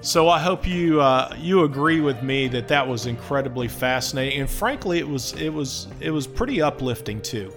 So 0.02 0.30
I 0.30 0.40
hope 0.40 0.66
you 0.66 1.02
uh, 1.02 1.36
you 1.38 1.66
agree 1.66 2.00
with 2.00 2.24
me 2.24 2.48
that 2.50 2.68
that 2.70 2.88
was 2.88 3.06
incredibly 3.06 3.68
fascinating, 3.68 4.40
and 4.40 4.50
frankly, 4.50 4.98
it 4.98 5.08
was 5.08 5.34
it 5.34 5.50
was 5.50 5.88
it 6.00 6.10
was 6.10 6.26
pretty 6.26 6.62
uplifting 6.62 7.22
too. 7.22 7.54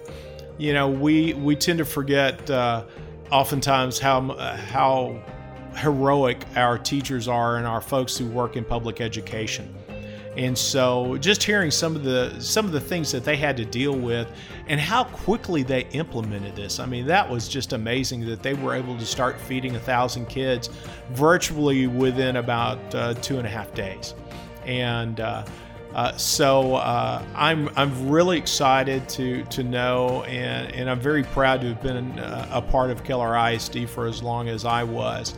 You 0.57 0.73
know, 0.73 0.89
we 0.89 1.33
we 1.35 1.55
tend 1.55 1.79
to 1.79 1.85
forget 1.85 2.49
uh, 2.49 2.83
oftentimes 3.33 3.97
how 3.97 4.21
how 4.69 5.19
heroic 5.75 6.45
our 6.55 6.77
teachers 6.77 7.27
are 7.27 7.57
and 7.57 7.65
our 7.65 7.81
folks 7.81 8.15
who 8.15 8.27
work 8.27 8.55
in 8.55 8.63
public 8.63 9.01
education. 9.01 9.75
And 10.37 10.55
so 10.57 11.17
just 11.17 11.41
hearing 11.41 11.71
some 11.71 11.95
of 11.95 12.03
the 12.03 12.39
some 12.39 12.65
of 12.65 12.71
the 12.71 12.79
things 12.79 13.11
that 13.11 13.23
they 13.23 13.35
had 13.35 13.57
to 13.57 13.65
deal 13.65 13.97
with 13.97 14.27
and 14.67 14.79
how 14.79 15.05
quickly 15.05 15.63
they 15.63 15.87
implemented 15.93 16.55
this. 16.55 16.79
I 16.79 16.85
mean, 16.85 17.07
that 17.07 17.27
was 17.27 17.47
just 17.47 17.73
amazing 17.73 18.25
that 18.27 18.43
they 18.43 18.53
were 18.53 18.75
able 18.75 18.97
to 18.97 19.05
start 19.05 19.39
feeding 19.39 19.75
a 19.75 19.79
thousand 19.79 20.27
kids 20.27 20.69
virtually 21.11 21.87
within 21.87 22.35
about 22.35 22.79
uh, 22.93 23.15
two 23.15 23.39
and 23.39 23.47
a 23.47 23.49
half 23.49 23.73
days. 23.73 24.13
And 24.65 25.19
uh, 25.19 25.43
uh, 25.93 26.17
so 26.17 26.75
uh, 26.75 27.23
I'm 27.35 27.69
I'm 27.75 28.09
really 28.09 28.37
excited 28.37 29.07
to 29.09 29.43
to 29.45 29.63
know, 29.63 30.23
and, 30.23 30.73
and 30.73 30.89
I'm 30.89 30.99
very 30.99 31.23
proud 31.23 31.61
to 31.61 31.67
have 31.67 31.83
been 31.83 32.17
a, 32.17 32.49
a 32.53 32.61
part 32.61 32.89
of 32.89 33.03
Keller 33.03 33.37
ISD 33.51 33.87
for 33.87 34.07
as 34.07 34.23
long 34.23 34.49
as 34.49 34.65
I 34.65 34.83
was, 34.83 35.35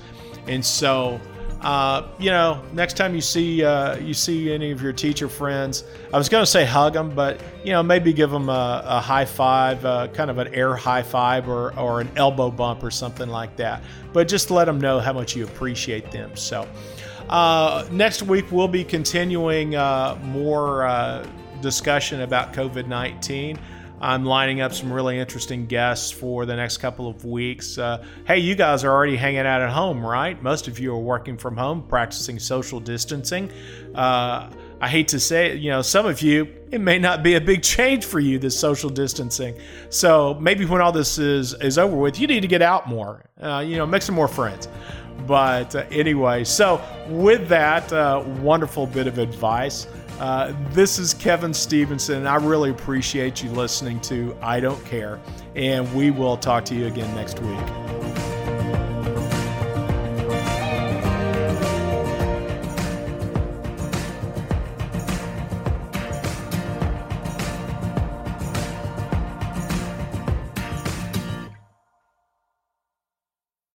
and 0.47 0.63
so. 0.63 1.19
Uh, 1.61 2.07
you 2.19 2.29
know, 2.29 2.61
next 2.73 2.95
time 2.95 3.15
you 3.15 3.21
see 3.21 3.63
uh, 3.63 3.95
you 3.97 4.13
see 4.13 4.53
any 4.53 4.69
of 4.69 4.83
your 4.83 4.93
teacher 4.93 5.27
friends, 5.27 5.83
I 6.13 6.17
was 6.17 6.29
going 6.29 6.43
to 6.43 6.51
say 6.51 6.63
hug 6.63 6.93
them, 6.93 7.09
but 7.09 7.41
you 7.63 7.71
know, 7.71 7.81
maybe 7.81 8.13
give 8.13 8.29
them 8.29 8.49
a, 8.49 8.83
a 8.85 8.99
high 8.99 9.25
five, 9.25 9.83
uh, 9.83 10.09
kind 10.09 10.29
of 10.29 10.37
an 10.37 10.53
air 10.53 10.75
high 10.75 11.01
five, 11.01 11.49
or 11.49 11.73
or 11.79 12.01
an 12.01 12.11
elbow 12.17 12.51
bump 12.51 12.83
or 12.83 12.91
something 12.91 13.29
like 13.29 13.55
that. 13.55 13.81
But 14.13 14.27
just 14.27 14.51
let 14.51 14.65
them 14.65 14.79
know 14.79 14.99
how 14.99 15.13
much 15.13 15.35
you 15.35 15.43
appreciate 15.43 16.11
them. 16.11 16.35
So, 16.35 16.67
uh, 17.29 17.87
next 17.91 18.23
week, 18.23 18.51
we'll 18.51 18.67
be 18.67 18.83
continuing 18.83 19.75
uh, 19.75 20.17
more 20.23 20.85
uh, 20.85 21.25
discussion 21.61 22.21
about 22.21 22.53
COVID 22.53 22.87
19. 22.87 23.59
I'm 24.01 24.25
lining 24.25 24.61
up 24.61 24.73
some 24.73 24.91
really 24.91 25.17
interesting 25.17 25.65
guests 25.65 26.11
for 26.11 26.45
the 26.45 26.55
next 26.55 26.77
couple 26.77 27.07
of 27.07 27.25
weeks. 27.25 27.77
Uh, 27.77 28.05
hey, 28.27 28.39
you 28.39 28.53
guys 28.53 28.83
are 28.83 28.91
already 28.91 29.15
hanging 29.15 29.39
out 29.39 29.61
at 29.61 29.71
home, 29.71 30.05
right? 30.05 30.41
Most 30.43 30.67
of 30.67 30.77
you 30.77 30.93
are 30.93 30.99
working 30.99 31.37
from 31.37 31.57
home, 31.57 31.81
practicing 31.87 32.37
social 32.37 32.79
distancing. 32.79 33.51
Uh, 33.95 34.51
I 34.81 34.89
hate 34.89 35.07
to 35.07 35.19
say 35.19 35.53
it, 35.53 35.59
you 35.59 35.71
know, 35.71 35.81
some 35.81 36.05
of 36.05 36.21
you, 36.21 36.53
it 36.69 36.81
may 36.81 36.99
not 36.99 37.23
be 37.23 37.35
a 37.35 37.41
big 37.41 37.63
change 37.63 38.05
for 38.05 38.19
you, 38.19 38.37
this 38.37 38.59
social 38.59 38.89
distancing. 38.89 39.57
So 39.89 40.35
maybe 40.35 40.65
when 40.65 40.81
all 40.81 40.91
this 40.91 41.17
is, 41.17 41.53
is 41.55 41.77
over 41.77 41.95
with, 41.95 42.19
you 42.19 42.27
need 42.27 42.41
to 42.41 42.47
get 42.47 42.61
out 42.61 42.87
more, 42.87 43.23
you 43.41 43.77
know, 43.77 43.85
make 43.87 44.01
some 44.01 44.15
more 44.15 44.27
friends. 44.27 44.67
But 45.25 45.75
uh, 45.75 45.85
anyway, 45.91 46.43
so 46.43 46.81
with 47.07 47.47
that 47.49 47.91
uh, 47.91 48.23
wonderful 48.41 48.87
bit 48.87 49.07
of 49.07 49.17
advice, 49.17 49.87
uh, 50.19 50.53
this 50.71 50.97
is 50.97 51.13
Kevin 51.13 51.53
Stevenson, 51.53 52.19
and 52.19 52.27
I 52.27 52.35
really 52.35 52.69
appreciate 52.69 53.43
you 53.43 53.49
listening 53.49 53.99
to 54.01 54.35
I 54.41 54.59
Don't 54.59 54.83
Care. 54.85 55.19
And 55.55 55.93
we 55.93 56.11
will 56.11 56.37
talk 56.37 56.65
to 56.65 56.75
you 56.75 56.87
again 56.87 57.13
next 57.15 57.39
week. 57.39 58.04